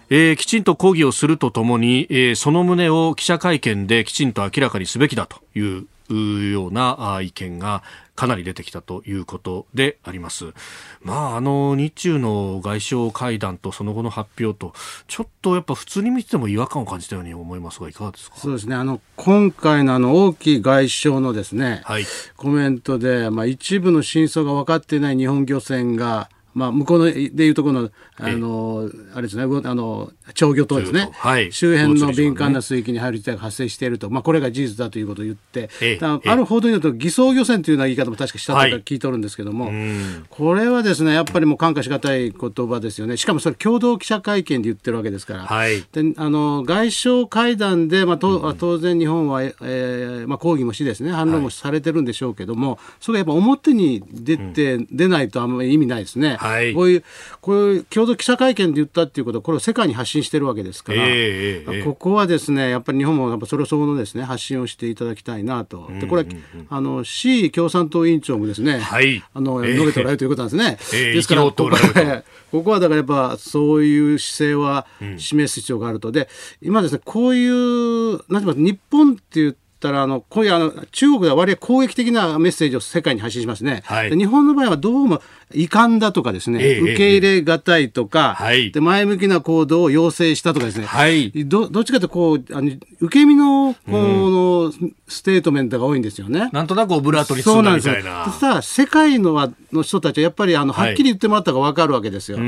[0.08, 7.82] えーきちんと抗議をするとともに、えーその旨を記者会見できちんと明らかにすべきだというような意見が
[8.14, 10.52] かなり出てきたということであります。
[11.00, 14.74] まあ、あの、日中の外相会談とその後の発表と、
[15.08, 18.36] ちょっとやっぱ普通に見てても違和感を感じたように思いますが、いかがですか？
[18.36, 22.04] そうですねあの今回のあの王毅外相のですね、はい。
[22.36, 31.52] コメントで、まあ、一部の真相が分かっていない日本漁船が、まあ、向こうのでいうところの、あの、あれですね、うあの、長魚島ですね、はい。
[31.52, 36.04] 周辺の敏感な水域に入る事態が発生していると、まあ、これが事実だということを言って、ええ。
[36.04, 40.24] ある報道によると、偽装漁船というような言い方も確かしたと聞いておるんですけども、うん。
[40.30, 43.16] これはですね、やっぱりもう感化しがたい言葉ですよね。
[43.16, 45.46] しかもそれ共同記者会見で言ってるわけですから。
[45.46, 45.84] はい。
[45.92, 56.74] であの外相会談で、まあと当然日本は、えーまあ、抗議もしですね反論もされてるんでしょうけども、それがやっぱ表に出て、出ないとあんまり意味ないですね、はい。
[56.74, 57.04] こういう
[57.40, 61.82] こういう共同記者会見で言ったっていうことはこれを世界に発信してるわけですから、ええええええ。
[61.82, 66.26] ここはですねやっぱり日本もやっぱそれ相応のですね発信をしていただきたいなと、でこれ、
[66.68, 69.22] あの C 共産党委員長もですね、はい。
[69.34, 69.74] あのええ。
[69.74, 70.78] 述べておられるということなんですね。
[70.94, 76.12] ええですからここは ここはだからやっぱそういう姿勢は示す必要があると。
[76.12, 76.28] で、
[76.60, 79.56] 今ですね、こういう、なんて言います日本って言
[79.88, 83.82] ったら、あの、こういうあの、中国では割合攻撃的なメッセージを世界に発信しますね。
[83.84, 85.20] はいで日本の場合はどうも
[85.52, 94.72] 遺憾だとかですね、ええ受け入れがたいとか、はいで、前向きな行動を要請したとかですね、はいどどっちかというとこう、あの受け身のこの、
[95.08, 96.50] ステートメントが多いんですよね。
[96.52, 97.94] なんとなくオブラートに包んそうなんですよ。
[97.94, 98.24] だみたいな。
[98.26, 102.38] そしたら世界のはの人たちはやっぱりあのはっきり言ってもらった方が分かるわけですよ。
[102.38, 102.42] こ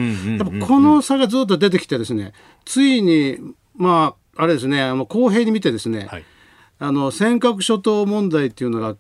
[0.81, 2.33] の差がずっと出てきてですね、
[2.65, 3.39] ついに
[3.77, 6.25] まああれですね、あの公平に見てですね、はい。
[6.85, 8.97] あの尖閣諸島問題っていうのが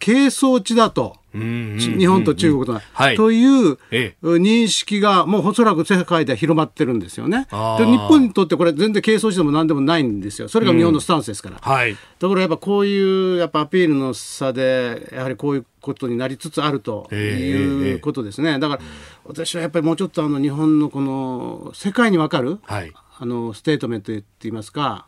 [0.00, 1.16] 係争地だと。
[1.34, 7.46] うんうんうん日本と中国と,、はいというえ認識がもうおそらく世界では広まってるんですよね。
[7.78, 10.48] で日本にとってこれ全然係争地でも何でもないんですよ。
[10.50, 11.56] それが日本のスタンスですから。
[11.58, 11.96] はい。
[12.18, 18.58] だからやっぱこういうやっぱアピールの差でやはりこういうことになりつつあるということですね。
[18.58, 18.82] だから
[19.24, 22.92] 私はやっぱりもうちょっとあの日本のこの世界にわかるはい。
[23.18, 25.06] あのステートメントって言いますか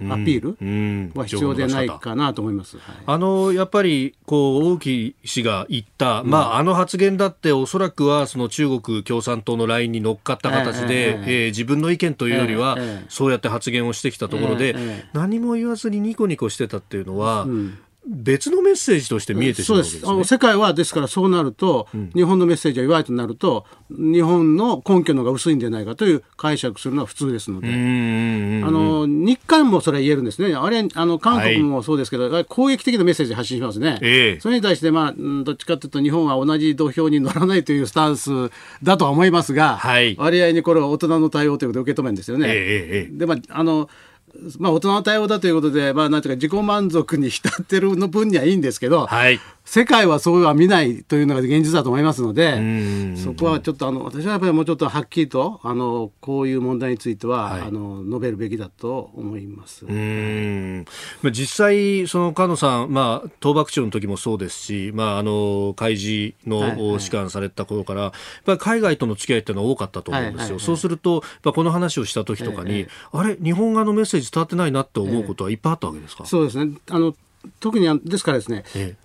[0.00, 1.12] アピールうん。
[1.14, 2.78] は必要でないかなと思います。
[2.78, 2.96] はい。
[3.06, 12.76] あのやっぱりこう王毅氏が言った、まあ、あの発言だって、おそらくはその中国共産党のラインに乗っかった形で、えええええー自分の意見というよりは、
[13.08, 14.74] そうやって発言をしてきたところで、
[15.12, 20.06] 何も言わずにニコニコしてたっていうのは、ん別のメッセージとして見えてしまうわけですす。
[20.06, 20.12] ね。
[20.12, 27.68] あの世界はですからそうなると、日本のメッセージが弱いとなると日本の根拠の方が薄いんじゃないかという解釈するのは普通ですので。
[27.68, 34.40] うんうんうんあの日韓もそれは言えるんですね、あれあの韓国もそうですけど、攻撃的なメッセージ発信しますね、ええ。
[34.40, 38.30] それに対して、まあ、うんどっちかというと、日本は同じ土俵に乗らないというスタンス
[38.82, 40.16] だとは思いますが、はい。
[40.18, 42.48] 割合にこれは大人の対応ということで受け止めるんですよね。
[42.48, 43.18] ええええええ。
[43.18, 43.88] でまああの
[44.58, 49.40] まあ、大人の対応だということで、まあ、なんていうか、自己満足に浸ってるの分にはいいんですけど、はい。
[49.66, 57.60] 世界はそうは見ないというのが現実だと思いますので、そこはちょっとあの私はやっぱりもうちょっとはっきりとあのこういう問題については、はい。
[57.62, 59.86] あの述べるべきだと思います。
[59.86, 60.84] うん。
[61.22, 67.00] まあ実際、その菅野さん、まあ、倒幕長の時もそうですし、まあ、あの開示の、はいはい。
[67.00, 68.12] 士官された頃から、やっ
[68.44, 70.60] ぱり海外との付き合いっていうのは多かったと思うんですよ、はいはいはい。
[70.60, 72.88] そうすると、やっぱこの話をした時とかに、ええ。
[73.12, 76.24] あれ、日本側のメッセージ伝わってないなって思うことはいっぱいあったわけですか？
[76.26, 77.14] そうですねあの
[77.60, 78.96] 特にですからですねえ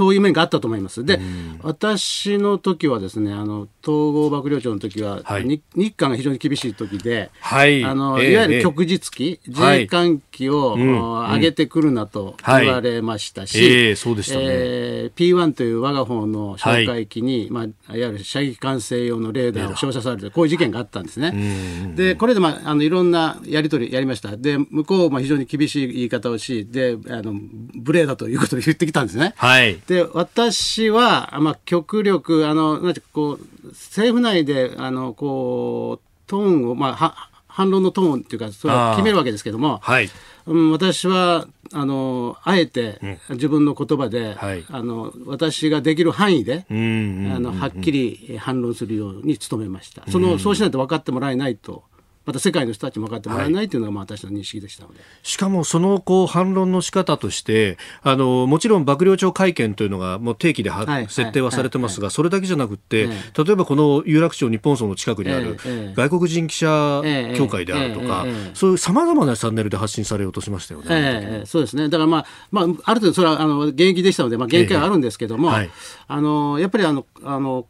[0.00, 1.04] そういう面があったと思います。
[1.04, 1.20] で、
[1.60, 5.44] 私の時はですね、あの統合幕僚長の時は、はい。
[5.44, 7.84] に日韓が非常に厳しい時で、はい。
[7.84, 14.44] あの、ええいわゆる局日期、自衛官機を、うん上げてくるなとはい言われましたし、ええそうでしたね。
[14.46, 17.50] えー P1 という我が方の哨戒機に、い。
[17.50, 21.92] まあ、いわゆる射撃管制用のレーダーを照射されて、こういう事件があったんですね。
[21.96, 24.36] で、これで、まあ、あのいろんなやり取りやりました。
[24.36, 29.34] で、向こうも非常に厳しい言い方をし、で、あの無礼だということで言ってきたんですね。
[29.36, 29.78] はい。
[29.90, 40.08] で私は、まあ、極力あのなんてこう政府内であのこうトーンを、まあ、は反論のトーンっていうかそれを決めるわけですけども、はい。
[40.46, 43.00] うん、私はあのあえて
[43.30, 47.32] 自分の言葉で、はいあの私ができる範囲で、うん。
[47.34, 50.08] あのはっきり反論するように努めました。
[50.08, 51.82] そのそうしないと分かってもらえないと
[52.26, 55.00] また世界の人たちも分かってもらえないというのが、まあ、私の認識でしたので。
[55.22, 63.08] しかもそのこう反論の仕方としてあのもちろん幕僚長会見というのがもう定期では、はい設定はされてますが、それだけじゃなくって、え
[63.44, 70.86] 例えばこの有楽町日本層の近くにあるええ外国人記者ええ協会であるとか、そういうさまざまなチャンネルで発信されようとしましたよね。
[70.90, 77.66] ええそうですね、だから、まあまあ、ある程度、それはあの現役でしたので、まあ、限界はあるんですけども、あのやっぱりあのあの、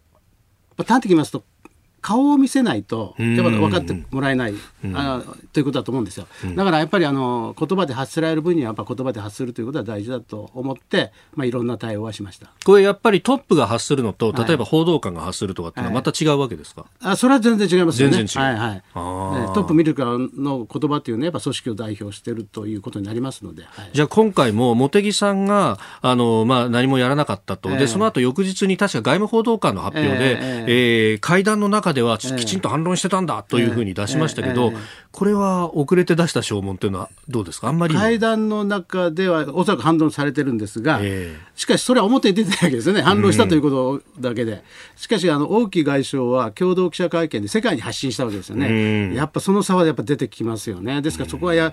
[0.76, 1.44] まあ端的に言いますと、
[2.00, 3.36] 顔を見せないと、ん。
[3.36, 4.54] やっぱ分かってもらえない、
[4.94, 6.26] あということだと思うんですよ。
[6.54, 12.50] だからやっぱりあの言葉で発せられる分には、やっぱ言葉で発するということは大事だと思って、まあ、いろんな対応はしました。
[12.64, 18.16] これやっぱりトップが発するのと例えば報道官が発するとかっていうのはまた違うわけですか、あそれは全然違いますよね。
[18.16, 18.58] 全然違う。
[18.58, 18.82] はいはい。
[19.54, 23.64] トップ見るからの言葉っていうのは、やっぱ組織を代表しているということになりますので。
[23.64, 23.90] はい。
[23.92, 34.72] じゃあ今回も茂木さんがあの、まあ、何もやらなかったと、ええでその後翌日に確か外務報道官の発表で、ええー会談の中ではちきちんと反論してたんだというふうに出しましたけど、
[35.12, 37.94] これは遅れて出した証文というのはどうですか、あんまり。
[37.94, 44.62] 会談の中ではおそらく反論されてるんですが、えしかしそれは表に出てないわけですよね、反論したということだけで。
[44.96, 49.14] しかし、あの王毅外相は共同記者会見で世界に発信したわけですよね。
[49.14, 51.02] やっぱその差はやっぱ出てきますよね。
[51.02, 51.72] ですからそこはや、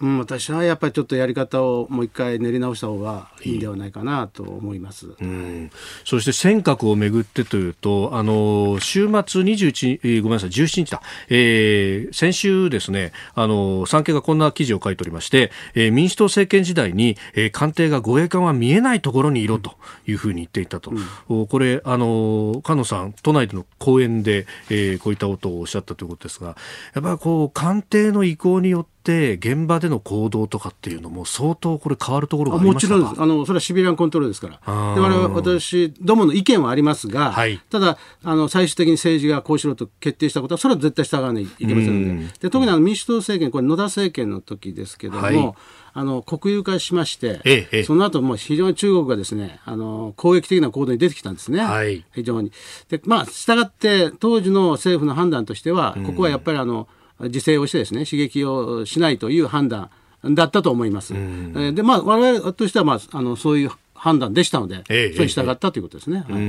[0.00, 5.14] うん、私はやっぱりちょっとやり方をもう一回練り直した方がいいんではないかなと思います。
[5.20, 5.70] うん。
[6.04, 19.72] そして尖閣をめぐってというと、あの週末21、えーごめんなさい、17日だ、えー先週ですね、あの産経がこんな記事を書いておりまして、えー民主党政権時代に、えー官邸が護衛艦は見えないところにいろと
[20.06, 20.92] いうふうに言っていたと、
[21.28, 26.56] おこれ、あの菅野さん、都内での講演で、えーこういったことをおっしゃったということですが、
[26.94, 33.22] やっぱりこう官邸の意向によって、現場での行動とかっていうのも、相当これ、変わるところがありもましたかちろんです。
[33.22, 37.60] あの、それはシビリアンコントロールですから、我々私どもの意見はありますが、はい。
[37.70, 45.54] ただあの、最終的に政治がこうしろと決定したことは、それは絶対従わないといけませんので、で特にあの民主党政権、これ、野田政権の時ですけども、はい。
[45.96, 47.84] あの国有化しまして、ええええ。
[47.84, 52.04] その後もう非常に中国がですねあの攻撃的な行動に出てきたんですね、はい。
[52.12, 52.50] 非常に。
[52.88, 56.88] で、まあ、従って、当時の政府の判断としては、ここはやっぱりあの
[57.20, 59.90] 自制をしてですね、刺激をしないという判断
[60.24, 61.14] だったと思います。
[61.14, 66.24] えーで、まあ、我々としては、まあ、あのそういう判断でしたので、ええそれに従ったということですね。
[66.28, 66.42] はい。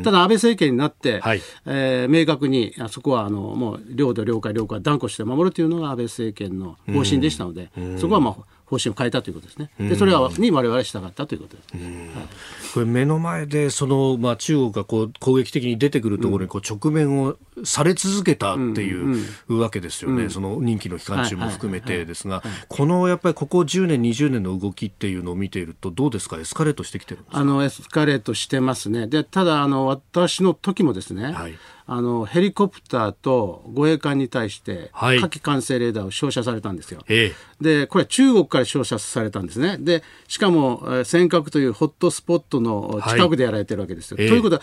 [0.00, 0.02] ん。
[0.04, 1.42] ただ、安倍政権になって、はい。
[1.66, 8.34] えー明確に、あそこはあのもう領土、領海、領海断固して守るというのが安倍政権の方針でしたので、そこは、まあ、
[8.66, 9.70] 方針を変えたということですね。
[9.78, 11.68] で、それはに我々は従ったということです。
[12.72, 27.40] これ目の前でその、まあ、中国がこう攻撃的に出てくるところにこう直面をされ続けたっていうわけですよね、その任期の期間中も含めてですが、このやっぱりここ10年、20年の動きっていうのを見ていると、どうですか、エスカレートしてきてるんですか？
[27.40, 29.06] あのエスカレートしてますね。
[29.08, 37.02] で、ただ、あの、私の時もですね、はいあの、ヘリコプターと護衛艦に対して、はい火器管制レーダーを照射されたんですよ。
[37.08, 39.76] ええで、これは中国から照射されたんですね。
[39.78, 44.16] で、しかも、えー尖閣というホットスポットの近くでやられてるわけですよ。
[44.20, 44.62] ええということは、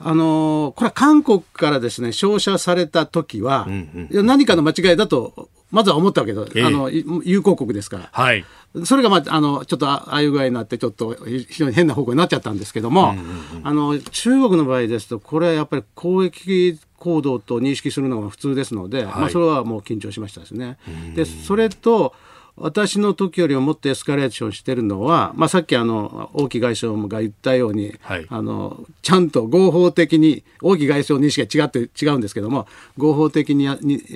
[0.00, 3.66] あのーこれは韓国からですね、照射された時は、
[4.10, 6.58] いや何かの間違いだと、まずは思ったわけです。
[6.58, 8.08] ええあの、い友好国ですから。
[8.12, 8.44] はい
[8.84, 13.14] それが、まあ、あの、ちょっとあああいう具合になって、ちょっと非常に変な方向になっちゃったんですけども、
[13.62, 20.76] あの、中国の場合ですと、これはやっぱり攻撃行動と認識するのが普通ですので、まあ、それはもう緊張しましたですね。
[21.14, 22.14] で、それと、
[22.60, 32.66] 私の時よりももっとエスカレーションしてるのは、まあ、さっきあの王毅外相が言ったように、はい、あのちゃんと合法的に王毅外相の意識が違って違うんですけども
[32.96, 34.14] 合法的にに、え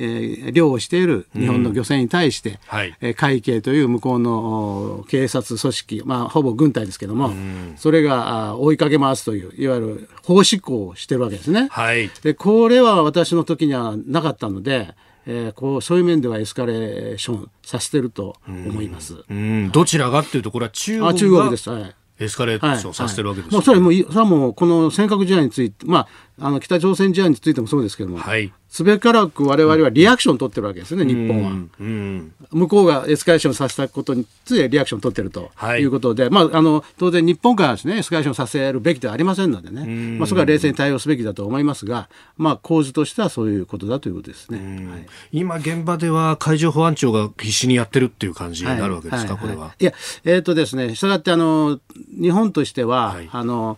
[0.49, 2.57] ー、漁をしている日本の漁船に対して、うん。
[2.67, 11.69] はい、えー、海警という向こうの警察組織、まあ、ほぼ軍隊ですけども、うん、それが追いかけ回すといういわゆる法執行をしてるわけですね。
[11.71, 14.95] はい、でこれは私の時にはなかったので
[15.27, 19.25] えー、こうそういう面ではエスカレーションさせてると思います。
[19.29, 21.71] うん、どちらがっていうところは中国あ中国です。
[21.71, 21.95] はい。
[22.19, 26.09] エスカレーションさせてるわけです、ね、はいはい、もうそれもそれはもうこの尖閣試合について、まあ、
[26.41, 32.33] あの北朝鮮試合についてもそうですけども、はい、すべからく我々はリアクションを取ってるわけですよね、日本は、うん。
[32.51, 39.85] 向こうがエスカレーションさせたことについてリアクションを取ってるということで、はい、まあ、あの当然日本からですね、エスカレーションさせるべきではありませんのでね、
[40.19, 42.09] まあ、そこは冷静に対応すべきだと思いますが、
[42.39, 44.59] まあ、構図としてはそういうことだということですね。
[44.91, 49.75] はい、今、現場では海上保安庁が必死にやってるっていう感じになるわけですか、これは。
[49.79, 49.93] いや、
[50.25, 51.79] えっ、ー、とですね、したがってあの、
[52.19, 53.77] 日本としては、あの、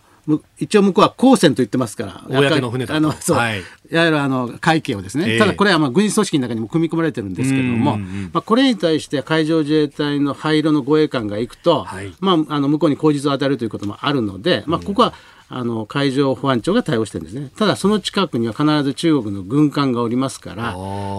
[0.57, 15.13] 一応向こうは公船と言ってますから、公の船だあのそう、はい、いわゆるあの会計をですね、えー、ただこれはまあ軍事組織の中にも組み込まれてるんですけれども、まあ、これに対して海上自衛隊の灰色の護衛艦が行くと、はい、まあ、あの向こうに口実を与えるということもあるので、まあ、ここは
[15.47, 17.51] あの海上保安庁が対応してるんですね。
[17.55, 20.73] ただその近くには必ず中国の軍艦がおりますから、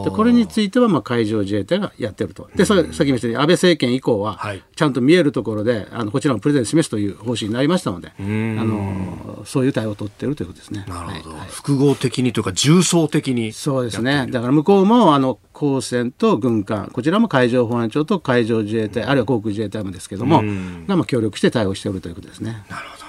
[0.05, 2.51] でこれについてはまあ海上自衛隊がやってると。
[2.57, 4.41] で、さっき言いましたように安倍政権以降は、
[4.74, 10.85] ちゃんと見えるところで、あのこちらもプレゼント示すという方針になりましたので、あのそういう対応を取ってるということですね。
[10.89, 11.37] なるほど。
[11.37, 14.27] はい、複合的にというか重層的にそうですね。
[14.31, 20.43] だから向こうもあの公船と軍艦、こちらも海上保安庁と海上自衛隊、あるいは航空自衛隊もですけども、
[20.87, 22.64] がまあ協力して対応しているということですね。
[22.68, 23.05] なるほど。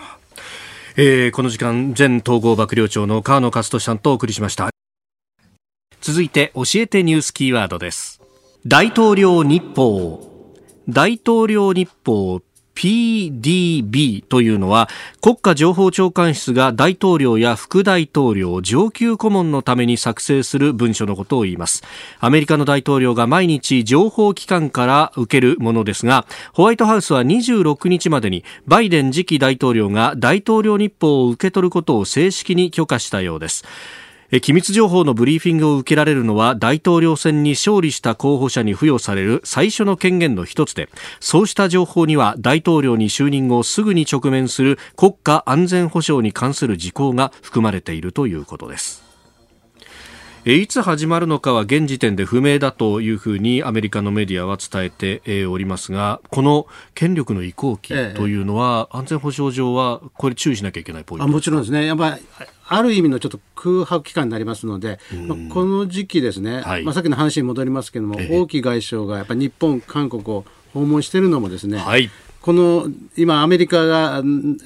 [0.99, 4.71] えー、この時間前統合幕僚長の河野勝俊さんとお送りしました。
[6.01, 8.19] 続いて教えてニュースキーワードです。
[8.65, 10.55] 大統領日報
[10.89, 12.41] 大統領日報。
[12.77, 14.87] PDB というのは
[15.19, 21.81] 国家情報長官室が大統領や副大統領上級顧問のために作成する文書のことを言います。
[22.19, 33.65] アメリカの大統領が毎日情報機関から受けるものですがホワイトハウスは26日までにバイデン次期大統領が大統領日報を受け取ることを正式に許可したようです。
[34.41, 40.89] 機密情報のブリーフィングを受けられるのは大統領選に勝利した候補者に付与される最初の権限の一つで
[41.21, 49.06] そうした情報には大統領に就任後すぐに直面する国家安全保障に関する事項が含まれているということです。
[50.55, 61.27] いつ始まるのかは現時点で不明だというふうにアメリカのメディアは伝えておりますがこの権力の移行期というのは、安全保障上はこれ注意しなきゃいけないポイント。
[61.27, 61.85] もちろんですね。
[61.85, 62.21] やっぱり
[62.69, 72.09] ある意味のちょっと空白期間になりますので、まあ、この時期ですね、はい、まあ、さっきの話に戻りますけれども、王毅外相がやっぱり日本、韓国を訪問しているのもですね、はい、
[72.47, 72.87] この
[73.17, 74.21] 今、アメリカが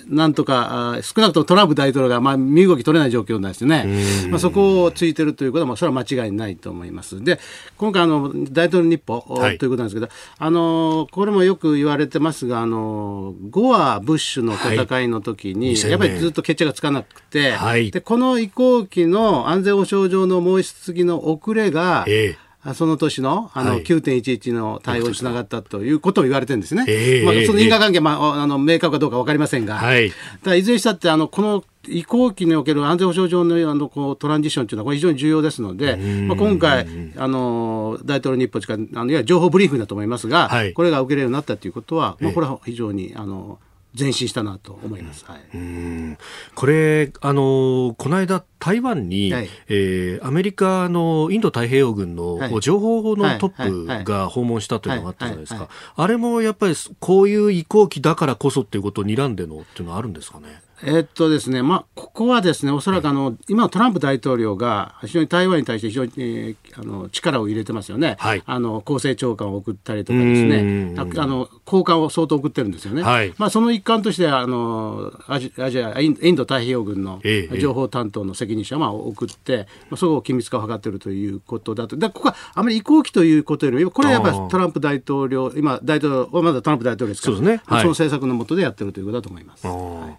[0.08, 3.88] なんとか、少なくともトランプ大統領がまあ身動き取れない状況なんですよね、
[4.30, 7.24] まあ、そこをついてるということは、それは間違いないと思います。
[7.24, 7.40] で、
[7.78, 26.86] 今回あの、大統領日報、はい、ということなんですけど、あのこれもよく言われてますが、あのゴア・ブッシュの戦いの時に、はい、やっぱりずっと決着がつかなくて、はい、でこの移行期の安全保障上の申し継ぎの遅れが、えーその年のあの、9.11の対応につながったということを言われてるんですね。
[26.88, 30.12] えー、まあ、その因果関係、まあ、あの明確かどうか分かりませんが、はい、
[30.44, 35.96] だいずれにしたってあのこの移行期における安全保障上のあのこうトランジションというのはこれ非常に重要ですので、
[36.28, 36.86] まあ、今回
[37.18, 43.58] あの大統領日報かあのいわゆる情報ブリーフだと思いますが、はい、これが受けれるようになったということは、まあ、これは非常にあの
[43.98, 45.26] 前進したなと思います。
[45.26, 46.18] はい、うん。
[46.56, 60.62] これあのこの間台湾に、はい、えー、アメリカのインド太平洋軍の情報のトップが訪問したというのがあったじゃないですか、あれもやっぱりこういう移行期だからこそっていうことを睨んでのっていうのはあるんですかね？
[60.84, 73.04] えっとですね、まあ、ここはですね、おそらくあの、今のトランプ大統領が、非常に台湾に対して非常に、えー、あの力を入れてますよね、はい、あの公正長官を送ったりとかですね、あの高官を相当送ってるんですよね。
[73.04, 77.22] はい、まあ、その一環としてあのアジアジア、インド太平洋軍の
[77.60, 87.62] 情報担当の責任者をまあ送って、まあ、そこを緊密化を図っているということだと、だここはあまり移行期ということよりも、これはやっぱりトランプ大統領、今、大統領はまだトランプ大統領ですから、そ、ね。
[87.66, 89.68] はい、その政策の下でやってるということだと思います。
[89.68, 90.18] は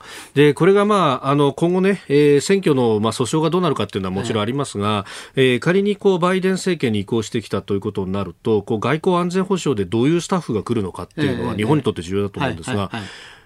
[0.54, 12.90] これがまああの今後ね、えー、選挙の、まあ、訴訟がどうなるかっていうのはもちろんありますが、はい、えー、仮にこうバイデン政権に移行してきたということになるとこう外交安全保障でどういうスタッフが来るのかっていうのは日本にとって重要だと思うんですが、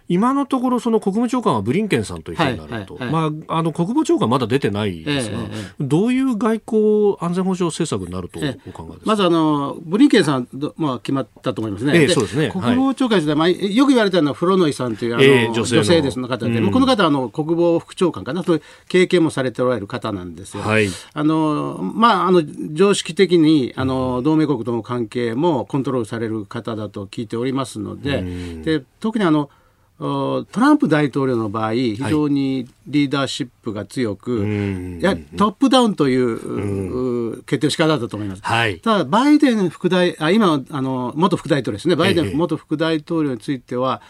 [0.09, 12.50] 今のところその国務長官はブリンケンさんという人になると、はいはいはい、まあ、あの国防長官まだ出てないですが、ええ、どういう外交安全保障政策になるとお考えですか、まずあのブリンケンさん、まあ、決まったと思いますね、えそうですね。
[12.50, 18.46] 国防長官時代、まあ、よく言われたのはフロノイさんというあの、え女性女性ですの方で、うん、この方はあの国防副長官かな。
[18.46, 20.62] という経験もされておられる方なんですよ。
[20.62, 22.42] はい、あのまあ、あの
[22.72, 29.50] 常識的にあの同盟国との関係もコントロールされる方だと聞いておりますので、うん、で特にあの
[29.99, 38.42] トランプ大統領の場合、非常にリーダーシップが強く、はい、やトップダウンという、決定の仕方だったと思います。
[38.42, 44.03] はい、ただ、バイデン副大あ今あの、元副大統領ですね、バイデン元副大統領については、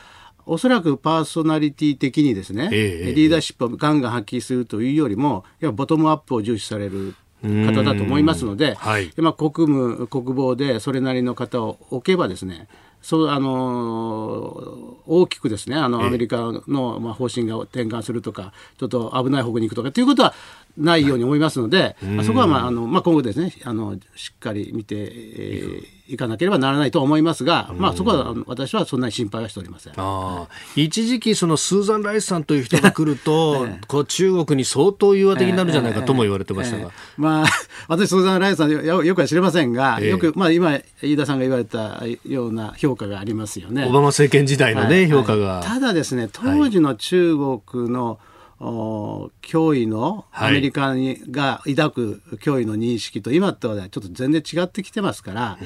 [0.44, 12.68] おそらくパーソナリティ的にですね、えリーダーシップをガンガン発揮するというよりも、やボトムアップを重視される方だと思いますので、はい、まあ、国務、国防でそれなりの方を置けばですね、
[13.02, 20.34] そうあの大きくですねあのアメリカの、まあ、方針が転換するとかちょっと危ない方向に行くとかということは
[20.78, 29.94] ないように思いますので、はい、そこは、まああのまあ、今後ですねあのしっかり見て、えー、いかなければならないと思いますが、まあ、そこは私はそんなに心配はしておりません。
[29.96, 37.46] あ一時期、そのスーザン・ライスさんという人が来ると、 ええ、こう中国に相当融和的になるんじゃないかとも言われてましたが、え、まあ、
[37.88, 43.84] 私、スーザン・ライスさんよ、よくは知りませんが、よく、まあ、今、飯田さんが言われたような評価がありますよね。
[43.84, 48.16] オバマ政権時代のね、はい、評価が、ただですね、当時の中国の、はい
[48.58, 55.58] 脅威のアメリカに、が抱く脅威の認識と今とはちょっと全然違ってきてますから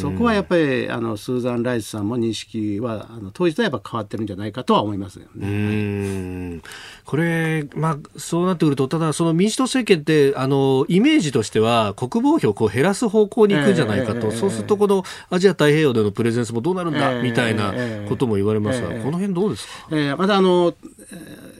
[0.00, 6.60] そこはやっぱりあのスーザン・ライスさんも認識はあの当時とはやっぱ変わってるんじゃないかとは思いますよね。
[7.04, 17.74] これ、まあ、そうなってくるとただその民主党政権ってあのイメージとしては国防費をこう減らす方向に行くんじゃないかと、えー、そうするとこのアジア太平洋でのプレゼンスもどうなるんだ、えー、みたいな
[18.08, 20.74] ことも言われますが、えー、この辺どうですか、えー、まだあの、
[21.10, 21.59] えー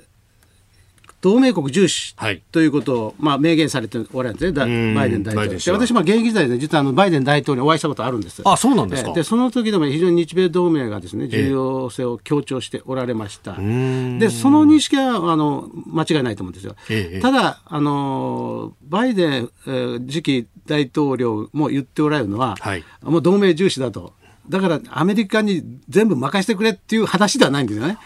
[1.20, 2.14] 同盟国重視
[2.50, 5.58] ということを、まあ、明言されておられるんですね、バイデン大統領。
[5.58, 8.42] で私、まあ、現役時代で、実はあのバイデン大統領にお会いしたことあるんです。
[8.44, 13.52] あそうなんですかでその時でも非常に日米同盟がですね重要性を強調しておられました。
[13.52, 16.74] でその認識はあの間違いないと思うんですよ。
[17.20, 24.14] ただあの、バイデン、えー、次期大統領も言っておられるのは、はい、もう同盟重視だと。
[24.50, 27.98] だからアメリカに全部任せてくれっていう話ではないんですよね。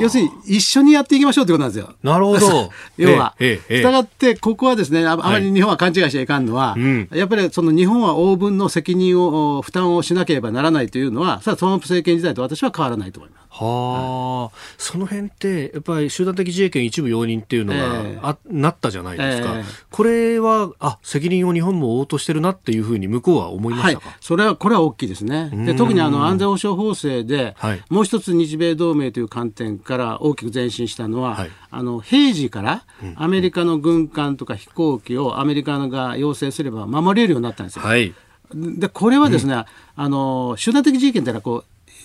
[0.00, 1.92] 要するに一緒にやっていきましょうってことなんですよ。
[2.02, 2.72] なるほど。
[2.96, 3.34] 要は。
[3.38, 13.47] したがってここはですねあまり日本は勘違いしちゃいかんのは、はい、やっぱりその日本は応分の責任を負担をしなければならないというのはそれはトランプ政権時代と私は変わらないと思います。
[13.60, 25.50] はあ、その辺ってやっぱり集団的自衛権一部容認っていうのが、えー、あなったじゃないですか、えー、これはあ責任を日本も負おうとしてるなっていうふうに向こうは思いましたか、はい、それはこれは大きいですね。
[25.66, 32.84] で特にあの安全保障法制で、はい、もう一つ日米同盟という観点から大きく前進したのは、はい、あの平時から
[33.16, 37.84] アメリカの軍艦とか飛行機をアメリカが要請すれば守れるようになったんですよ。
[37.84, 38.14] はい、
[38.54, 39.64] でこれはですね、うん、
[39.96, 41.64] あの集団的自衛権というのはこう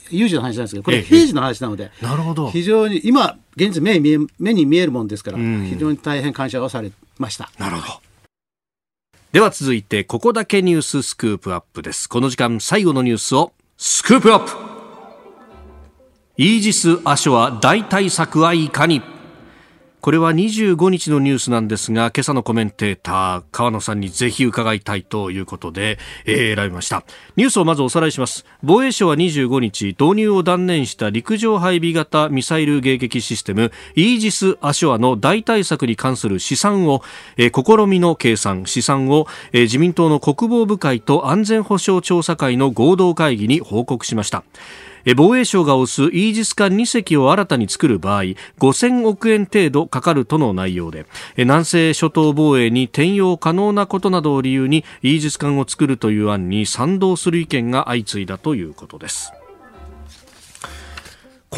[0.10, 2.50] 有事の話なんですけど、これ平時の話なので、なるほど。
[2.50, 7.52] 非常に今、現実目に見え目に見えるもんですから、非常に大変感謝をされました。
[7.58, 8.02] なるほど。
[9.32, 12.08] では続いて、ここだけニューススクープアップです。
[12.08, 14.52] この時間、最後のニュースをスクープアップ。
[16.38, 19.02] イージス・アショア大対策はいかに？
[20.04, 27.06] これは25日のニュースなんですが、今朝のコメンテーター、川野さんにぜひ伺いたいということで、えー、選びました。
[27.38, 28.46] ニュースをまずおさらいします。
[28.62, 37.02] 防衛省は25日、導入を断念した陸上配備型ミサイル迎撃システム、イージス・アショアの大対策に関する試算を、
[37.38, 44.44] えー、試みの計算、試算を、えー、自民党の国防部会と安全保障調査会の合同会議に報告しました。
[45.16, 48.24] 防衛省が推すイージス艦2隻を新たに作る場合
[48.60, 51.06] 5000億円程度かかるとの内容で
[51.38, 59.34] 南西諸島防衛に転用可能なことなどを理由にイージス艦を作るという案に賛同する意見が相次いだということです。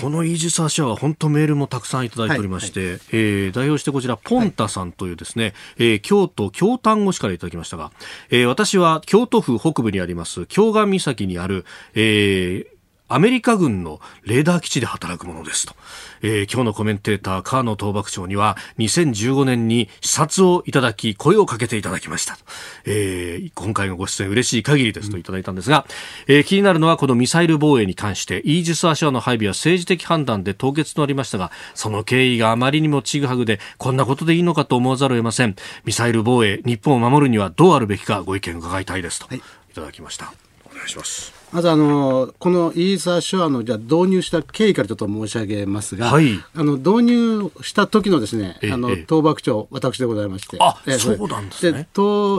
[0.01, 7.93] このイージス・アシアは本当メールもたくさんいただいておりまして、はいはい、えー、代表してこちら、ポンタさんというですね、はい、えー、京都京丹後市からいただきましたが、
[8.29, 12.74] えー、私は京都府北部にあります京岩岬にある、えー、
[13.07, 15.75] アメリカ軍のレーダー基地で働くものですと、
[16.23, 22.37] えー、今日のコメンテーター河野東幕長には2015年に視察をいただき声をかけていただきました、
[22.85, 25.85] えー、今回のご出演嬉しい限りですといただいたんですが、
[26.27, 35.55] えー、気になるのはこのミサイル防衛に関してイージス・アショアの配備は政治的判断で凍結となりましたがその経緯があまりにもちぐはぐでこんなことでいいのかと思わざるを得ません。
[35.85, 39.41] ミサイル防衛日本を守るにはどうあるべきかご意見伺いたいですと、はい、い
[39.73, 40.33] ただきました。
[40.75, 51.79] 願いしますまずあのこのイーサーショアのじゃ導入した経緯からちょっと申し上げますが、はい、あの導入した時のですね、あの東幕長私でございまして、あ、えそうなんですね。
[51.79, 51.87] で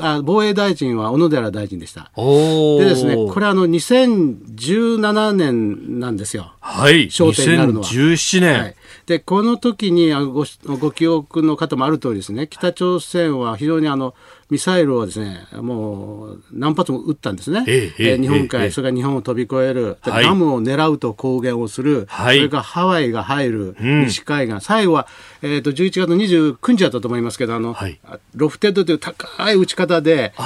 [0.02, 2.10] あ防衛大臣は小野寺大臣でした。
[2.16, 6.52] でですね、これあの2017年なんですよ。
[6.60, 7.06] はい。
[7.06, 7.86] 焦点になるのは。
[7.86, 8.60] 2017年。
[8.60, 8.76] はい
[9.06, 10.44] でこの時にご
[10.78, 14.14] ご記憶の方もある通りですね北朝鮮は非常にあの
[14.48, 25.08] ミサイルをですねもう何発も撃ったんですね、えええ日本海、それから日本を飛び越える、はい、ダムを狙うと公言をする、はい、それからハワイが入る、うん、西海岸、最後は、
[25.42, 27.98] えーと、11月29日だったと思いますけどあの、はい、
[28.34, 30.42] ロフテッドという高い撃ち方で撃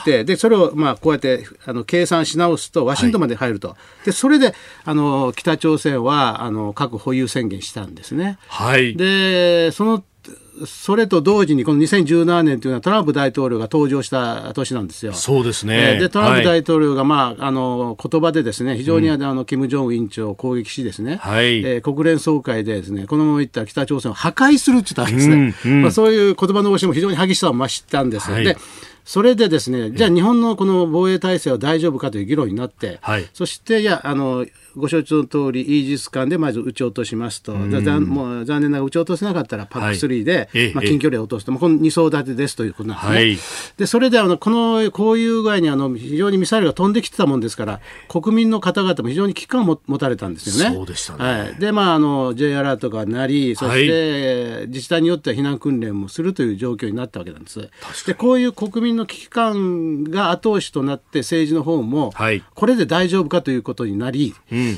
[0.00, 8.38] ってでそれをまあこうやってあの計算し直すとワシントンまで入ると、でそれであの北朝鮮はあの核保有宣言したんですね。
[8.48, 10.04] はい、でその
[10.66, 15.12] それと同時に、この2017年というのはトランプ大統領が登場した年なんですよ。
[15.12, 15.98] そうですね。
[15.98, 25.54] で、トランプ大統領が、まあ、あの、言葉でですね、非常に、あの、金正恩委員長を攻撃しですね、はい、えー、国連総会でですね、このままいったら北朝鮮を破壊するって言ったわけですね。
[25.64, 28.30] うんうん、まあ、そういう言葉の応しも非常に激しさを増したんです。
[28.30, 28.56] はい、で
[29.04, 34.46] それでですね、じゃあ日本のこの防衛体制は大丈夫かという議論になって、はい、そして、いや、あの、
[34.76, 43.16] ご承知の通り、イージス艦でまず撃ち落としますと、もう残念ながら撃ち落とせなかったら、パック3で、はい、まあ、近距離を落とすと、まあ、この2層立てですということなんですね。
[43.16, 43.38] はい、
[43.78, 50.74] でそれであのこのこういう具合にあの非常にミサイルが飛んできてたもんですから、国民の方々も非常に危機感を持たれたんですよね。
[50.74, 57.68] そうでしたね、はい、で、まあ、あの J アラートが鳴り、そして、自治体によっては避難訓練もするという状況になったわけなんです。
[58.06, 62.12] でこういう国民の危機感が後押しとなって、政治の方も、
[62.54, 64.34] これで大丈夫かということになり、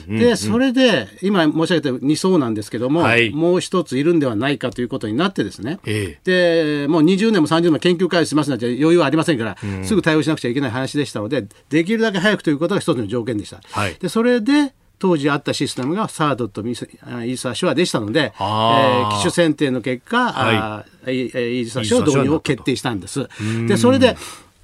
[0.07, 13.61] でそれれで今申し上げた2層なんですけども、はい、もう一ついるんではないかということになってですね、えー、でもう20年も30年も研究開発しますなんて余裕はありませんから、うん、すぐ対応しなくちゃいけない話でしたのでできるだけ早くということが一つの条件でした。
[13.70, 23.28] はい、でそれで当時あったシステムがサードとイーサーショアでしたので、えー、機種選定の結果、はい、イーサーショア導入を決定したんです。
[23.68, 24.16] でそれで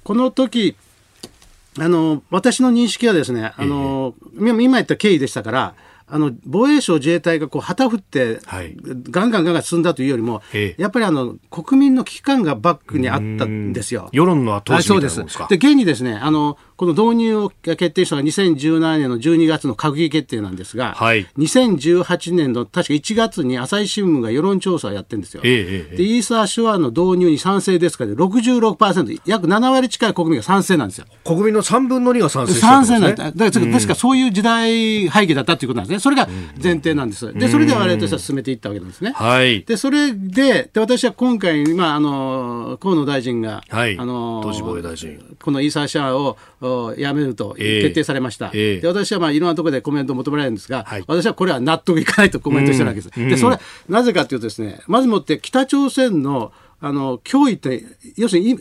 [0.03, 0.75] この時
[1.79, 5.75] あの私の認識はですね、あの、えー、今言った経緯でしたから、
[6.07, 8.39] あの防衛省、自衛隊がこう旗振って、
[9.09, 10.43] ガンガンガンガン進んだというよりも、
[10.77, 14.09] やっぱりあの国民の危機感がバックにあったんですよ。
[14.11, 15.47] 世論の後押しみたいなもですか。
[15.49, 25.41] で現にですねあのこの導入を決定したのが2017年の12月の閣議決定なんですが、はい、2018年の確か1月に朝日新聞が世論調査をやってるんですよ。
[25.43, 31.05] ええ、でイーサーショアの導入に賛成ですから66%約7割近い国民が賛成なんですよ。
[31.23, 32.99] 国民の3分の2が賛成したんですね。
[32.99, 35.99] 賛成なんだから確かそういう時代背景だったということなんですね。
[35.99, 36.27] それが
[36.61, 37.33] 前提なんです。
[37.33, 39.13] でそれで我々としては進めていったわけなんですね。
[39.15, 40.43] はい、でそれで
[40.73, 46.37] で私は今回、まあ、あの河野大臣が、はい、あの当時防衛大臣このイーサーショアを
[46.97, 48.51] やめると決定されました。
[48.53, 53.09] えー、で私はまあいろんなところでコメントを求められるんですが、はい、私はこれは納得いかないとコメントしてるわけです。
[53.11, 53.57] でそれ
[53.89, 57.83] なぜかというとですねまずもって北朝鮮のあの脅威って
[58.17, 58.59] 要するに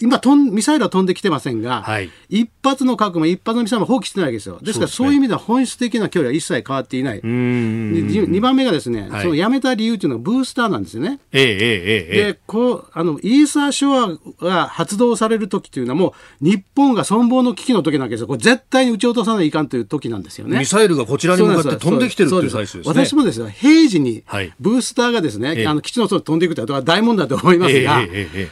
[0.00, 4.58] 今とん、ミサイルは飛んできてませんが、はい、一発の核も一発のミサイルも放棄してないわけですよ。
[4.62, 7.20] ですからそういう意味では本質的な距離は一切変わっていない。
[7.20, 11.18] 2番目がですね、はい、そのやめた理由というのはブースターなんですよね。
[11.32, 18.26] ええええで、こう、あの、イーサーショアが発動される時というのはもう日本が存亡の危機の時なわけですよ。
[18.28, 20.58] これ絶対に撃ち落とさないかんという時なんですよね。
[20.60, 22.94] ミサイルがこちらに向かって飛んできてるっていう最中ですね。
[23.04, 24.22] 私もですね、平時に
[24.60, 28.06] ブースターがですね、はい、あの基地の外に飛んでいくというのは大問題だと思いますが、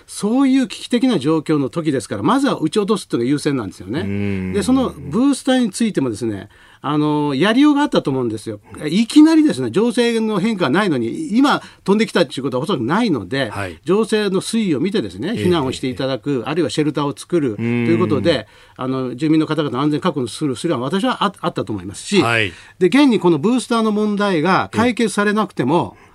[0.07, 4.53] そういう危機的な状況の時ですからまずは撃ち落とすというのが優先なんですよね。
[4.53, 6.49] でそのブースターについてもですね
[6.81, 8.61] あのやりようがあったと思うんですよ。
[8.89, 26.06] いきなりですね情勢の変化がないのに今飛んできたということはほとんどないので、はい、情勢の推移を見てですね避難をしていただく、えー、あるいはシェルターを作るということであの住民の方々の安全確保するするは私はあったと思いますし、はい、で現にこのブースターの問題が解決されなくても、お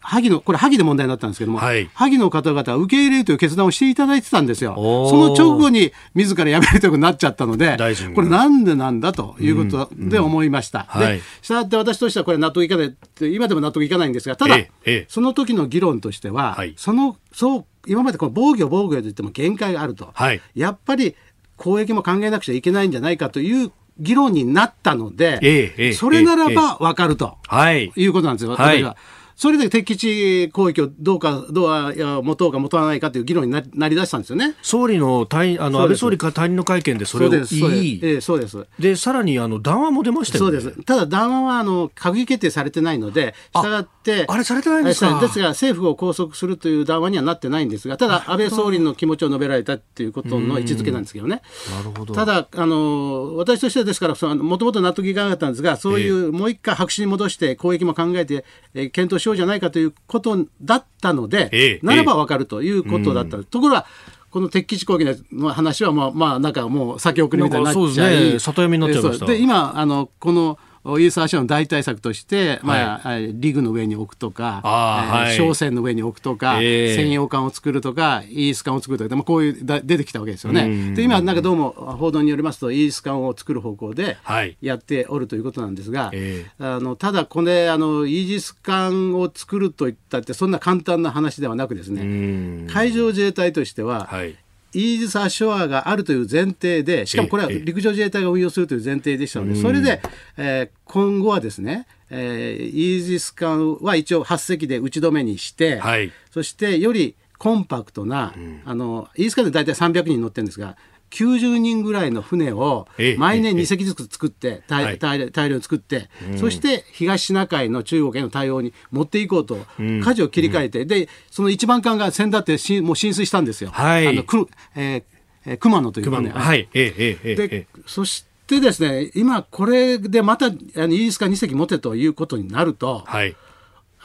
[0.00, 4.74] 萩の、これ萩で問題になったんですけども、はい、萩の方々は受け入れるという決断をしていただいてたんですよ。
[5.10, 7.76] その直後に自ら辞めるということになっちゃったので、
[8.14, 10.88] これなんでなんだということで思いました。
[10.94, 20.10] うんうん、で、したがって私としてはこれ納得いかない、今でも納得いかないんですが、ただ、ええ、その時の議論としては、はい、その、そう、今までこの防御防御と言っても限界があると。
[20.14, 21.14] はい、やっぱり
[21.56, 28.96] 攻撃も考えなくちゃいけないんじゃないかという議論になったので、ええ、それならば分かると、はい、いうことなんですよ、私は。
[29.36, 38.66] それで敵基地攻撃をどうか、どうは持とうか持たないかという議論になりだしたんですよね総理の退あの安倍総理か退任の会見でそれを言い、ええ、そうです。
[38.78, 40.60] で、さらにあの談話も出ましたよね。
[40.60, 40.84] そうです。
[40.84, 43.88] ただ談話はあの閣議決定されてないので、したがっ、
[44.28, 45.20] あれされてないんですか？
[45.20, 51.42] ですが、政府を拘束するという談話にはなってないんですが、ただ、安倍総理の気持ちを述べられたっていうことの位置づけなんですけどね。
[51.70, 58.44] なるほどただ、あの私としてはですから、もともと納得いかなかったんですが、そういう、もう一回白紙に戻して、攻撃も考えて、
[58.74, 63.38] えー、検討しようじゃないかということだったので、ええ、ならば分かるということだった。
[63.42, 63.86] ところが
[64.30, 69.24] この敵基地攻撃の話は、まあ、まあ、なんかもう先送りみたいになっちゃい、ね、里読みになっちゃいました。
[69.26, 70.58] で、今、あの、この、
[70.98, 80.94] イース・アショの代替策として、まあ、リグの上に置くとか、はい、商船の上に置くとか、えー、専用艦を作るとか、イース艦を作るとか、でもこういうだ出てきたわけですよね。
[80.94, 84.16] で、今、なんかどうも報道によりますと、イース艦を作る方向で
[84.60, 86.18] やっておるということなんですが、はい、
[86.58, 94.36] あのただ、これあの、イージス艦を作るといったって、そんな簡単な話ではなくですね、海上自衛隊としては、はい
[94.72, 100.00] イージス・アショアがあるという前提で、しかもこれは陸上自衛隊が運用するという前提でしたので、それで、
[100.36, 110.76] えー、今後はですね、えー、イージス艦は一応8隻で打ち止めにして、はい、そしてよりコンパクトな、うん、あのイージス艦で大体300人乗ってるんですが、
[111.10, 119.58] 90人ぐらいの船を毎年2隻ずつ作って大大量作って、そして東シナ海の中国への対応に持っていこうと
[120.02, 123.70] 舵を切り替えて、でその一番艦が先だってしもう浸水したんですよ。
[123.70, 124.48] はい、あのく
[124.78, 126.30] えー、熊野という船。
[126.30, 133.04] はい、ええええでそしてですね今これでまたあのイギリス艦2隻持てということになると。
[133.06, 133.36] はい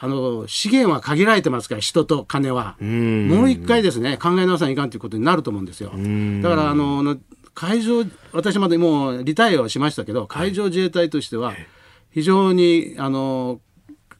[0.04, 2.76] あの資源は限られてますから人と金は。
[2.80, 5.90] もう一回ですね考え直さないかんということになると思うんですよ。
[5.90, 7.16] だからあの
[7.54, 11.54] 海上私までもうリタイアはしましたけど海上自衛隊としては
[12.10, 13.60] 非常にあの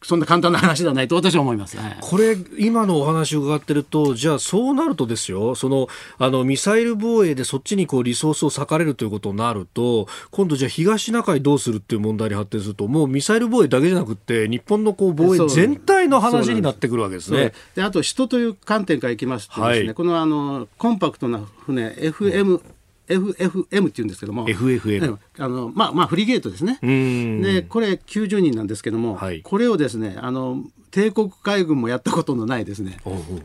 [0.03, 5.87] そんな簡単な話ではないと私は思います、ね、これ、今のお話を伺ってると、じゃあそうなるとですよ、その
[6.17, 17.53] あのミサイル防衛でそっちにこうリソースを割かれるということになると、今度、じゃあ東シナ海どうするっていう問題に発展すると、もうミサイル防衛だけじゃなくて、日本のこう防衛全体の話になってくるわけですね。
[17.75, 22.61] であと、人という観点からいきますとですね、はい、このあのコンパクトな船、FM、
[23.07, 26.79] FFM っていうんですけども、FFM あのまあまあフリゲートですね。
[26.81, 32.97] でこれ90人なんですけども、はい、これをですねあの帝国海軍もやったことのないですね。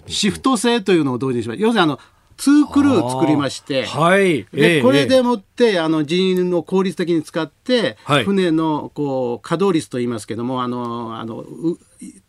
[0.07, 1.63] シフト制というのを導入しました。
[1.63, 1.99] 要するにあの
[2.39, 11.45] ツークルー作りまして、はい、でこれでもって、あの人員を効率的に使って、はい、船のこう稼働率といいますけどもあのあの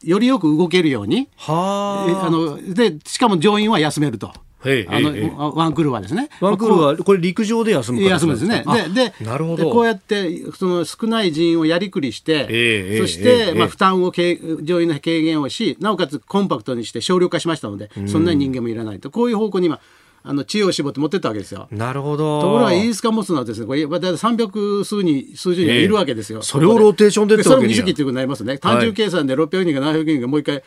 [0.03, 1.29] よりよく動けるように。
[1.47, 4.33] あのでしかも乗員は休めると。
[4.61, 6.29] あのワンクルーはですね。
[6.41, 8.63] ワンクルーはこれ陸上で休む休むですね。
[8.93, 9.71] で、で、なるほど。
[9.71, 19.79] こうやってその少ない人員をやりくりして、そして、まあ負担を乗員の軽減をし、なおかつコンパクトにして少量化しましたので、そんなに人間もいらないと、こういう方向に今
[20.21, 21.67] あの知恵を絞って持ってったわけですよ。
[21.71, 22.41] なるほど。
[22.41, 26.39] ところがイギリス貨持つのはですね、これ大体300数人、数十人いるわけですよ。
[26.39, 28.57] えー、それをローテーションでってわけにそれも2っていうことになりますね。
[28.57, 30.63] 単純計算で600人か700人がもう一回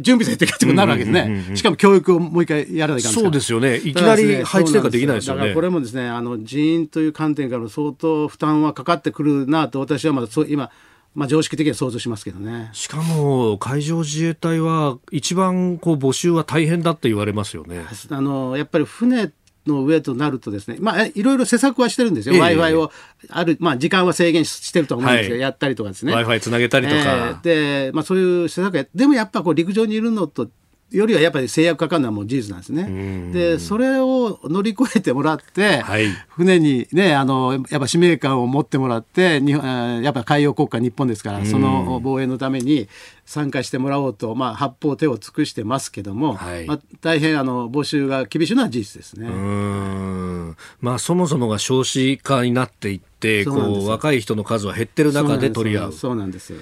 [0.00, 1.56] 準備されてってなるわけですね。
[1.56, 3.76] しかも教育をもう一回やらないかんそうですよね。
[3.76, 5.40] いきなり配置転換できないですよね。
[5.40, 10.70] だからこれもですね、あの人員という観点から相当負担はかかってくるなと私はまだそう今
[11.14, 12.70] まあ、常識的に想像しますけどね。
[12.72, 17.84] しかも海上自衛隊は一番こう募集は大変だって言われますよね。
[18.10, 19.30] あのやっぱり船
[19.66, 22.90] の上となるとですね、まあ、いろいろ施策はしてるんですよ、えー、Wi-Fi を
[23.28, 26.14] ある、まあ、時間は制限してると思うんですけど、はい、やったりとかですね。
[26.14, 27.00] Wi-Fi つなげたりとか。
[27.00, 30.48] えー、で、まあ、そういう施策や、でもやっぱこう陸上にいるのと
[30.92, 33.32] よりはやっぱり制約かかるのはもう事実なんですね。
[33.32, 42.88] でそれを乗り越えてもらって、はい、船にねあのやっぱ使命感を持ってもらってにやっぱ海洋国家日本ですからその防衛のために
[43.24, 49.28] 参加してもらおうと、まあ、八方手を尽くしてますけども、はい、まあ、大変あの募集が厳しいのは事実ですね。
[50.80, 55.92] まあ、そもそもが少子化になっていってこう若い人の数は減ってる中で取り合う。
[55.92, 56.52] そうなんです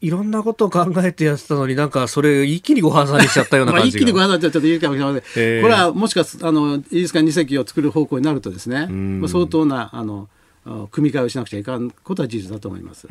[0.00, 10.28] いろんなことを考えてやってたのになんかそれ一気にご破産にしちゃったような感じ一気にご破産っちゃっと言うかもしれません、えー、これはもしかあのイギリス艦2隻を作る方向になるとですね、まあ、相当なあの
[10.90, 13.08] 組み替えをしなくちゃいかんことは事実だと思います。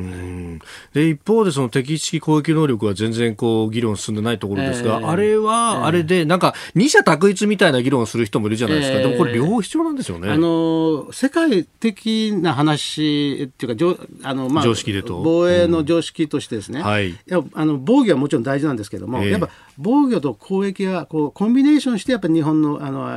[0.94, 8.98] で一方でその敵基地攻撃能力は全然こう議論進んでないところですが、えー、あれはあれでなんか二者択一みたいな議論をする人もいるじゃないですか。
[9.00, 10.30] えー、でもこれ両方必要なんですよね。
[10.30, 16.82] あの世界的な話っていうかあのまあ常識でと防衛の常識としてですね。
[16.82, 17.18] うん、はい。
[17.26, 23.08] やあの防御はもちろん大事なんですけども、えー、やっぱ防御と攻撃はこうコンビネーションしてやっぱり日本のあの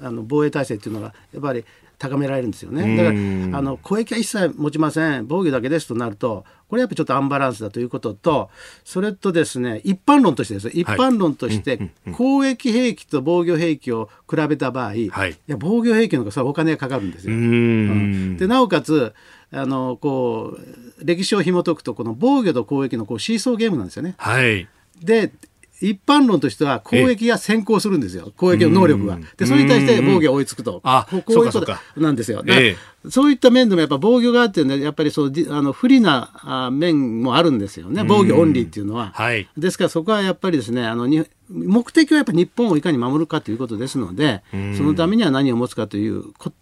[0.00, 1.64] あの防衛体制っていうのがやっぱり
[1.98, 2.96] 高められるんですよね。
[2.96, 8.50] だからあの攻撃は一切持ちません防御だけですとなるとこれやっぱちょっとアンバランスだということと
[8.84, 15.10] それとですね一般論としてです一般論として攻撃兵器と防御兵器を比べた場合、はい、い
[15.46, 17.34] や防御兵器の方がお金がかかるんですよ。
[17.34, 19.14] うん、でなおかつ
[19.50, 24.14] あのこう歴史を紐解くとこの防御と攻撃のこうシーソーゲームなんですよね。
[24.18, 24.68] はい。
[25.02, 25.32] で
[25.80, 28.32] 一般論としては攻撃が先行するんですよ。
[28.36, 29.18] 攻撃の能力が。
[29.36, 30.80] でそれに対して防御が追いつくと。
[30.82, 31.80] あここういうことそうか。
[31.96, 32.42] なんですよ。
[32.46, 32.76] え
[33.08, 38.02] そういった面でもやっぱ防御があってねやっぱりそうじあの不利なあ面もあるんですよね。
[38.04, 39.12] 防御オンリーっていうのは。
[39.14, 39.48] はい。
[39.56, 44.42] ですからそこはやっぱりですねあのに目的はやっぱり日本をいかに守るかということですので
[44.76, 46.52] そのためには何を持つかというこうん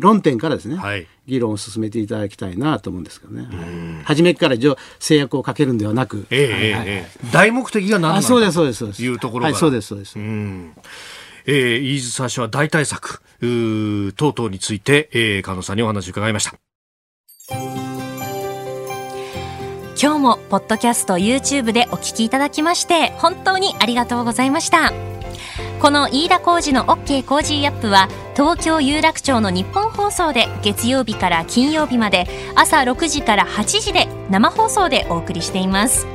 [0.00, 1.06] 論点からですね、はい。
[1.26, 3.48] 議論を進めていただきたいなと思うんですけどね。
[4.04, 4.56] 初めから
[4.98, 6.26] 制約をかけるんではなく、
[7.32, 9.02] 大目的が何なのかあそうですそうですそうです。
[9.02, 9.52] いうところから。
[9.52, 10.18] はいそうですそうです。
[10.18, 10.72] うん。
[11.46, 16.54] えー、飯塚氏は大対策等々について、えー、菅野さんにお話を伺いました。
[20.00, 25.13] 今日もポッドキャスト YouTube でお聞きいただきまして本当にありがとうございました
[25.84, 36.06] この飯田浩司の OK Cozy up は東京有楽町のニッポン放送で月曜日から金曜日まで朝6時から8時で生放送でお送りしています。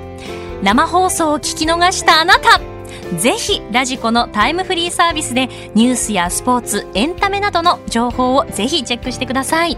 [0.64, 2.60] 生放送を聞き逃したあなた
[3.20, 5.46] ぜひラジコのタイムフリーサービスで
[5.76, 9.78] ニュースやスポーツエンタメなどの情報をぜひチェックしてください。